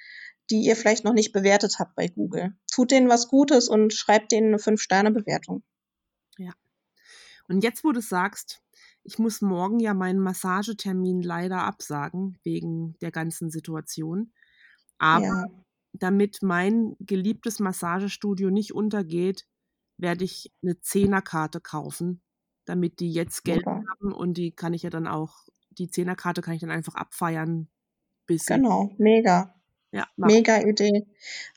die 0.49 0.61
ihr 0.61 0.75
vielleicht 0.75 1.03
noch 1.03 1.13
nicht 1.13 1.33
bewertet 1.33 1.77
habt 1.79 1.95
bei 1.95 2.07
Google. 2.07 2.55
Tut 2.71 2.91
denen 2.91 3.09
was 3.09 3.27
Gutes 3.27 3.67
und 3.67 3.93
schreibt 3.93 4.31
denen 4.31 4.47
eine 4.47 4.57
5-Sterne-Bewertung. 4.57 5.63
Und 7.47 7.63
jetzt, 7.63 7.83
wo 7.83 7.91
du 7.91 8.01
sagst, 8.01 8.61
ich 9.03 9.19
muss 9.19 9.41
morgen 9.41 9.79
ja 9.79 9.93
meinen 9.93 10.19
Massagetermin 10.19 11.21
leider 11.21 11.63
absagen, 11.63 12.37
wegen 12.43 12.97
der 13.01 13.11
ganzen 13.11 13.51
Situation. 13.51 14.33
Aber 14.97 15.25
ja. 15.25 15.45
damit 15.93 16.39
mein 16.41 16.95
geliebtes 16.99 17.59
Massagestudio 17.59 18.49
nicht 18.49 18.73
untergeht, 18.73 19.45
werde 19.97 20.25
ich 20.25 20.51
eine 20.63 20.79
Zehnerkarte 20.81 21.61
kaufen, 21.61 22.21
damit 22.65 22.99
die 22.99 23.11
jetzt 23.11 23.43
Geld 23.43 23.59
Super. 23.59 23.83
haben 23.89 24.13
und 24.13 24.35
die 24.37 24.51
kann 24.51 24.73
ich 24.73 24.83
ja 24.83 24.89
dann 24.89 25.07
auch, 25.07 25.45
die 25.69 25.89
Zehnerkarte 25.89 26.41
kann 26.41 26.55
ich 26.55 26.61
dann 26.61 26.71
einfach 26.71 26.95
abfeiern. 26.95 27.69
Bis 28.25 28.47
genau, 28.47 28.91
mega. 28.97 29.53
Ja, 29.91 30.07
mega 30.17 30.61
Idee. 30.61 31.05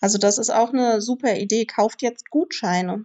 Also 0.00 0.18
das 0.18 0.38
ist 0.38 0.50
auch 0.50 0.72
eine 0.72 1.00
super 1.00 1.36
Idee. 1.36 1.64
Kauft 1.64 2.02
jetzt 2.02 2.30
Gutscheine. 2.30 3.04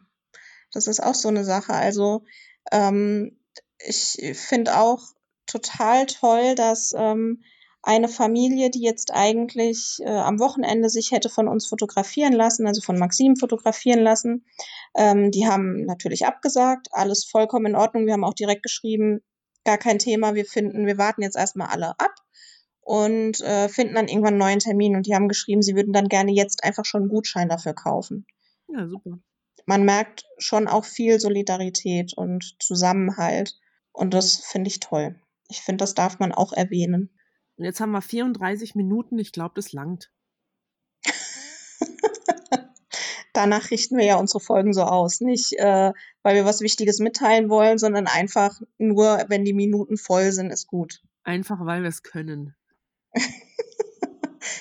Das 0.72 0.88
ist 0.88 1.02
auch 1.02 1.16
so 1.16 1.30
eine 1.30 1.44
Sache. 1.44 1.74
Also 1.74 2.24
ähm, 2.72 3.38
ich 3.80 4.18
finde 4.36 4.80
auch 4.80 5.02
total 5.46 6.06
toll, 6.06 6.56
dass 6.56 6.94
ähm, 6.98 7.44
eine 7.82 8.08
Familie, 8.08 8.70
die 8.70 8.82
jetzt 8.82 9.12
eigentlich 9.14 9.98
äh, 10.00 10.10
am 10.10 10.40
Wochenende 10.40 10.90
sich 10.90 11.12
hätte 11.12 11.30
von 11.30 11.50
uns 11.50 11.68
fotografieren 11.68 12.32
lassen, 12.32 12.66
also 12.66 12.82
von 12.82 12.98
Maxim 12.98 13.36
fotografieren 13.36 14.00
lassen, 14.00 14.46
ähm, 14.96 15.32
die 15.32 15.48
haben 15.48 15.86
natürlich 15.86 16.26
abgesagt, 16.26 16.88
alles 16.92 17.26
vollkommen 17.26 17.68
in 17.68 17.76
Ordnung. 17.76 18.06
Wir 18.06 18.14
haben 18.14 18.24
auch 18.24 18.34
direkt 18.34 18.64
geschrieben, 18.64 19.22
gar 19.66 19.78
kein 19.78 20.00
Thema, 20.00 20.34
wir 20.34 20.46
finden, 20.46 20.86
wir 20.86 20.98
warten 20.98 21.24
jetzt 21.24 21.36
erstmal 21.36 21.68
alle 21.68 22.00
ab 22.00 22.16
und 22.80 23.42
äh, 23.42 23.68
finden 23.68 23.96
dann 23.96 24.08
irgendwann 24.08 24.36
einen 24.36 24.40
neuen 24.40 24.60
Termin 24.60 24.96
und 24.96 25.06
die 25.06 25.16
haben 25.16 25.28
geschrieben, 25.28 25.62
sie 25.62 25.76
würden 25.76 25.94
dann 25.94 26.08
gerne 26.08 26.32
jetzt 26.32 26.64
einfach 26.64 26.86
schon 26.86 27.04
einen 27.04 27.10
Gutschein 27.10 27.50
dafür 27.50 27.74
kaufen. 27.74 28.26
Ja, 28.70 28.88
super. 28.88 29.20
Man 29.66 29.84
merkt 29.84 30.26
schon 30.38 30.68
auch 30.68 30.86
viel 30.86 31.20
Solidarität 31.20 32.14
und 32.14 32.56
Zusammenhalt 32.60 33.60
und 33.92 34.14
das 34.14 34.38
finde 34.38 34.70
ich 34.70 34.80
toll. 34.80 35.16
Ich 35.50 35.62
finde, 35.62 35.84
das 35.84 35.94
darf 35.94 36.20
man 36.20 36.32
auch 36.32 36.54
erwähnen. 36.54 37.10
Und 37.58 37.66
jetzt 37.66 37.80
haben 37.80 37.92
wir 37.92 38.02
34 38.02 38.76
Minuten. 38.76 39.20
Ich 39.20 39.32
glaube, 39.32 39.54
das 39.56 39.72
langt. 39.72 40.12
Danach 43.34 43.72
richten 43.72 43.98
wir 43.98 44.06
ja 44.06 44.18
unsere 44.18 44.40
Folgen 44.40 44.74
so 44.74 44.84
aus. 44.84 45.22
Nicht, 45.22 45.54
äh, 45.54 45.92
weil 46.24 46.36
wir 46.36 46.46
was 46.46 46.62
Wichtiges 46.62 47.00
mitteilen 47.00 47.50
wollen, 47.50 47.78
sondern 47.78 48.08
einfach 48.08 48.60
nur, 48.78 49.26
wenn 49.28 49.46
die 49.46 49.54
Minuten 49.54 49.98
voll 49.98 50.32
sind, 50.32 50.52
ist 50.52 50.68
gut. 50.68 51.02
Einfach, 51.24 51.66
weil 51.66 51.84
wir 51.84 51.90
es 51.90 52.04
können. 52.04 52.56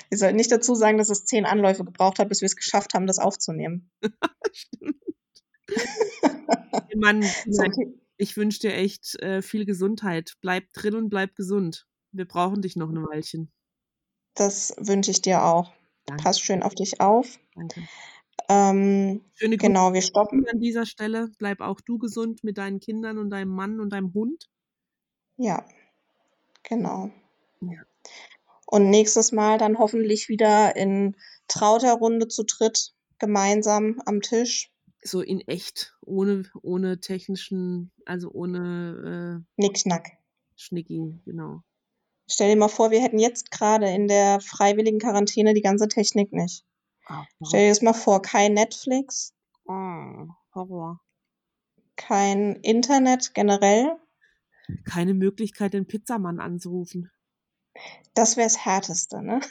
wir 0.09 0.17
sollten 0.17 0.37
nicht 0.37 0.51
dazu 0.51 0.75
sagen, 0.75 0.97
dass 0.97 1.09
es 1.09 1.25
zehn 1.25 1.45
Anläufe 1.45 1.83
gebraucht 1.83 2.19
hat, 2.19 2.29
bis 2.29 2.41
wir 2.41 2.47
es 2.47 2.55
geschafft 2.55 2.93
haben, 2.93 3.07
das 3.07 3.19
aufzunehmen. 3.19 3.91
Stimmt. 4.53 4.95
Mann, 6.95 7.23
so, 7.49 7.63
ich 8.17 8.37
wünsche 8.37 8.59
dir 8.59 8.73
echt 8.73 9.15
äh, 9.21 9.41
viel 9.41 9.65
Gesundheit. 9.65 10.33
Bleib 10.41 10.71
drin 10.73 10.95
und 10.95 11.09
bleib 11.09 11.35
gesund. 11.35 11.87
Wir 12.11 12.25
brauchen 12.25 12.61
dich 12.61 12.75
noch 12.75 12.89
ein 12.89 13.03
Weilchen. 13.03 13.51
Das 14.35 14.73
wünsche 14.77 15.11
ich 15.11 15.21
dir 15.21 15.43
auch. 15.43 15.73
Danke. 16.05 16.23
Pass 16.23 16.39
schön 16.39 16.63
auf 16.63 16.75
dich 16.75 16.99
auf. 17.01 17.39
Danke. 17.55 17.87
Ähm, 18.49 19.21
Schöne 19.35 19.57
Grüße 19.57 19.67
genau, 19.67 19.93
wir 19.93 20.01
stoppen 20.01 20.45
an 20.51 20.59
dieser 20.59 20.85
Stelle. 20.85 21.29
Bleib 21.37 21.61
auch 21.61 21.79
du 21.81 21.97
gesund 21.97 22.43
mit 22.43 22.57
deinen 22.57 22.79
Kindern 22.79 23.17
und 23.17 23.29
deinem 23.29 23.51
Mann 23.51 23.79
und 23.79 23.91
deinem 23.91 24.13
Hund. 24.13 24.49
Ja, 25.37 25.65
genau. 26.63 27.09
Ja. 27.61 27.83
Und 28.73 28.89
nächstes 28.89 29.31
Mal 29.31 29.59
dann 29.59 29.77
hoffentlich 29.77 30.29
wieder 30.29 30.75
in 30.75 31.15
trauter 31.47 31.93
Runde 31.93 32.27
zu 32.27 32.43
dritt 32.43 32.95
gemeinsam 33.19 34.01
am 34.07 34.21
Tisch. 34.21 34.71
So 35.03 35.21
in 35.21 35.41
echt, 35.41 35.95
ohne, 36.01 36.45
ohne 36.63 36.99
technischen, 36.99 37.91
also 38.07 38.31
ohne 38.31 39.43
äh, 39.45 39.61
Nickschnack. 39.61 40.13
Schnicki, 40.55 41.19
genau. 41.23 41.61
Stell 42.27 42.49
dir 42.49 42.57
mal 42.57 42.67
vor, 42.67 42.89
wir 42.89 42.99
hätten 42.99 43.19
jetzt 43.19 43.51
gerade 43.51 43.91
in 43.91 44.07
der 44.07 44.39
freiwilligen 44.39 44.97
Quarantäne 44.97 45.53
die 45.53 45.61
ganze 45.61 45.87
Technik 45.87 46.33
nicht. 46.33 46.65
Oh, 47.07 47.45
Stell 47.45 47.65
dir 47.65 47.69
das 47.69 47.83
mal 47.83 47.93
vor, 47.93 48.23
kein 48.23 48.55
Netflix. 48.55 49.35
Oh, 49.65 50.29
Horror. 50.55 50.99
Kein 51.95 52.55
Internet 52.55 53.35
generell. 53.35 53.97
Keine 54.83 55.13
Möglichkeit, 55.13 55.75
den 55.75 55.85
Pizzamann 55.85 56.39
anzurufen. 56.39 57.11
Das 58.13 58.37
wäre 58.37 58.45
das 58.45 58.63
Härteste, 58.63 59.21
ne? 59.21 59.41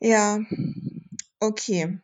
ja, 0.00 0.38
okay. 1.40 1.98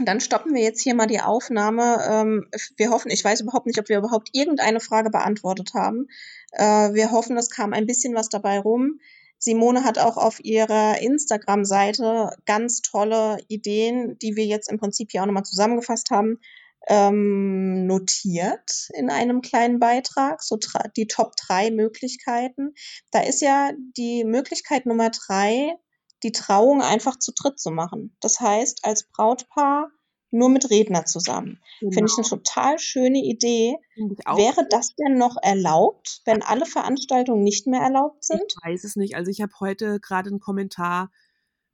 Dann 0.00 0.20
stoppen 0.20 0.54
wir 0.54 0.62
jetzt 0.62 0.80
hier 0.80 0.94
mal 0.94 1.06
die 1.06 1.20
Aufnahme. 1.20 1.98
Ähm, 2.08 2.48
wir 2.76 2.90
hoffen, 2.90 3.10
ich 3.10 3.24
weiß 3.24 3.40
überhaupt 3.40 3.66
nicht, 3.66 3.80
ob 3.80 3.88
wir 3.88 3.98
überhaupt 3.98 4.30
irgendeine 4.32 4.78
Frage 4.80 5.10
beantwortet 5.10 5.74
haben. 5.74 6.06
Äh, 6.52 6.94
wir 6.94 7.10
hoffen, 7.10 7.36
es 7.36 7.50
kam 7.50 7.72
ein 7.72 7.86
bisschen 7.86 8.14
was 8.14 8.28
dabei 8.28 8.60
rum. 8.60 9.00
Simone 9.38 9.84
hat 9.84 9.98
auch 9.98 10.16
auf 10.16 10.42
ihrer 10.44 11.00
Instagram-Seite 11.00 12.30
ganz 12.46 12.82
tolle 12.82 13.38
Ideen, 13.48 14.18
die 14.18 14.36
wir 14.36 14.46
jetzt 14.46 14.70
im 14.70 14.78
Prinzip 14.78 15.10
hier 15.10 15.22
auch 15.22 15.26
nochmal 15.26 15.44
zusammengefasst 15.44 16.10
haben, 16.10 16.38
ähm, 16.86 17.86
notiert 17.86 18.88
in 18.94 19.10
einem 19.10 19.42
kleinen 19.42 19.78
Beitrag, 19.78 20.42
so 20.42 20.58
die 20.96 21.06
Top 21.06 21.32
3 21.36 21.70
Möglichkeiten. 21.70 22.74
Da 23.10 23.20
ist 23.20 23.42
ja 23.42 23.72
die 23.96 24.24
Möglichkeit 24.24 24.86
Nummer 24.86 25.10
drei, 25.10 25.74
die 26.22 26.32
Trauung 26.32 26.82
einfach 26.82 27.18
zu 27.18 27.32
dritt 27.32 27.58
zu 27.58 27.70
machen. 27.70 28.16
Das 28.20 28.40
heißt, 28.40 28.84
als 28.84 29.04
Brautpaar 29.04 29.90
nur 30.30 30.50
mit 30.50 30.70
Redner 30.70 31.04
zusammen. 31.06 31.60
Genau. 31.80 31.92
Finde 31.92 32.10
ich 32.12 32.18
eine 32.18 32.28
total 32.28 32.78
schöne 32.78 33.18
Idee. 33.18 33.76
Wäre 33.96 34.66
das 34.68 34.94
denn 34.94 35.16
noch 35.16 35.36
erlaubt, 35.40 36.20
wenn 36.26 36.42
alle 36.42 36.66
Veranstaltungen 36.66 37.42
nicht 37.42 37.66
mehr 37.66 37.80
erlaubt 37.80 38.24
sind? 38.24 38.42
Ich 38.46 38.70
weiß 38.70 38.84
es 38.84 38.96
nicht. 38.96 39.16
Also 39.16 39.30
ich 39.30 39.40
habe 39.40 39.52
heute 39.60 40.00
gerade 40.00 40.28
einen 40.28 40.40
Kommentar 40.40 41.10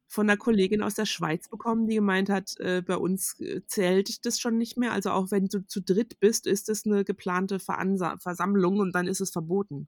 von 0.06 0.28
einer 0.28 0.36
Kollegin 0.36 0.82
aus 0.82 0.94
der 0.94 1.06
Schweiz 1.06 1.48
bekommen, 1.48 1.86
die 1.86 1.96
gemeint 1.96 2.28
hat, 2.28 2.58
äh, 2.60 2.82
bei 2.82 2.96
uns 2.96 3.38
äh, 3.40 3.62
zählt 3.66 4.24
das 4.26 4.38
schon 4.38 4.58
nicht 4.58 4.76
mehr. 4.76 4.92
Also 4.92 5.10
auch 5.10 5.30
wenn 5.30 5.46
du 5.46 5.66
zu 5.66 5.80
dritt 5.80 6.20
bist, 6.20 6.46
ist 6.46 6.68
das 6.68 6.86
eine 6.86 7.04
geplante 7.04 7.58
Veransa 7.58 8.16
Versammlung 8.18 8.78
und 8.78 8.94
dann 8.94 9.06
ist 9.06 9.20
es 9.20 9.30
verboten. 9.30 9.86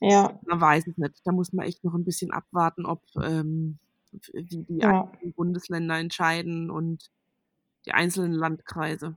Ja. 0.00 0.38
Man 0.46 0.60
weiß 0.60 0.86
es 0.86 0.96
nicht. 0.96 1.20
Da 1.24 1.32
muss 1.32 1.52
man 1.52 1.66
echt 1.66 1.82
noch 1.84 1.94
ein 1.94 2.04
bisschen 2.04 2.30
abwarten, 2.30 2.86
ob 2.86 3.02
ähm, 3.22 3.78
die, 4.12 4.64
die 4.64 4.78
ja. 4.78 5.10
Bundesländer 5.34 5.98
entscheiden 5.98 6.70
und 6.70 7.10
die 7.86 7.92
einzelnen 7.92 8.32
Landkreise. 8.32 9.16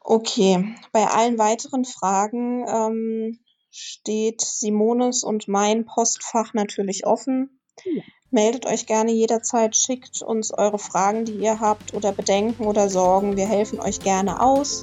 Okay, 0.00 0.74
bei 0.92 1.06
allen 1.06 1.38
weiteren 1.38 1.84
Fragen 1.84 2.66
ähm, 2.66 3.38
steht 3.70 4.40
Simones 4.40 5.22
und 5.24 5.48
mein 5.48 5.84
Postfach 5.84 6.54
natürlich 6.54 7.06
offen. 7.06 7.60
Ja. 7.84 8.02
Meldet 8.30 8.66
euch 8.66 8.86
gerne 8.86 9.10
jederzeit, 9.12 9.74
schickt 9.74 10.20
uns 10.20 10.52
eure 10.52 10.78
Fragen, 10.78 11.24
die 11.24 11.36
ihr 11.36 11.60
habt 11.60 11.94
oder 11.94 12.12
Bedenken 12.12 12.66
oder 12.66 12.90
Sorgen. 12.90 13.36
Wir 13.36 13.46
helfen 13.46 13.80
euch 13.80 14.00
gerne 14.00 14.42
aus. 14.42 14.82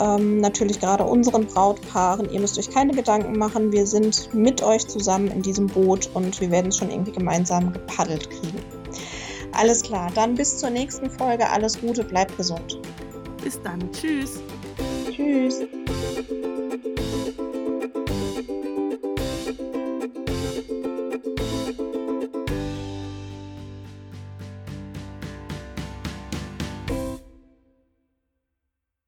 Ähm, 0.00 0.38
natürlich 0.40 0.80
gerade 0.80 1.04
unseren 1.04 1.46
Brautpaaren. 1.46 2.30
Ihr 2.30 2.40
müsst 2.40 2.58
euch 2.58 2.70
keine 2.70 2.94
Gedanken 2.94 3.38
machen. 3.38 3.70
Wir 3.70 3.86
sind 3.86 4.32
mit 4.32 4.62
euch 4.62 4.88
zusammen 4.88 5.28
in 5.28 5.42
diesem 5.42 5.66
Boot 5.66 6.08
und 6.14 6.40
wir 6.40 6.50
werden 6.50 6.68
es 6.68 6.78
schon 6.78 6.90
irgendwie 6.90 7.12
gemeinsam 7.12 7.70
gepaddelt 7.70 8.30
kriegen. 8.30 8.58
Alles 9.52 9.82
klar, 9.82 10.10
dann 10.14 10.34
bis 10.34 10.56
zur 10.56 10.70
nächsten 10.70 11.10
Folge. 11.10 11.50
Alles 11.50 11.78
Gute, 11.78 12.02
bleibt 12.02 12.34
gesund. 12.38 12.80
Bis 13.42 13.60
dann. 13.60 13.92
Tschüss. 13.92 14.40
Tschüss. 15.10 15.60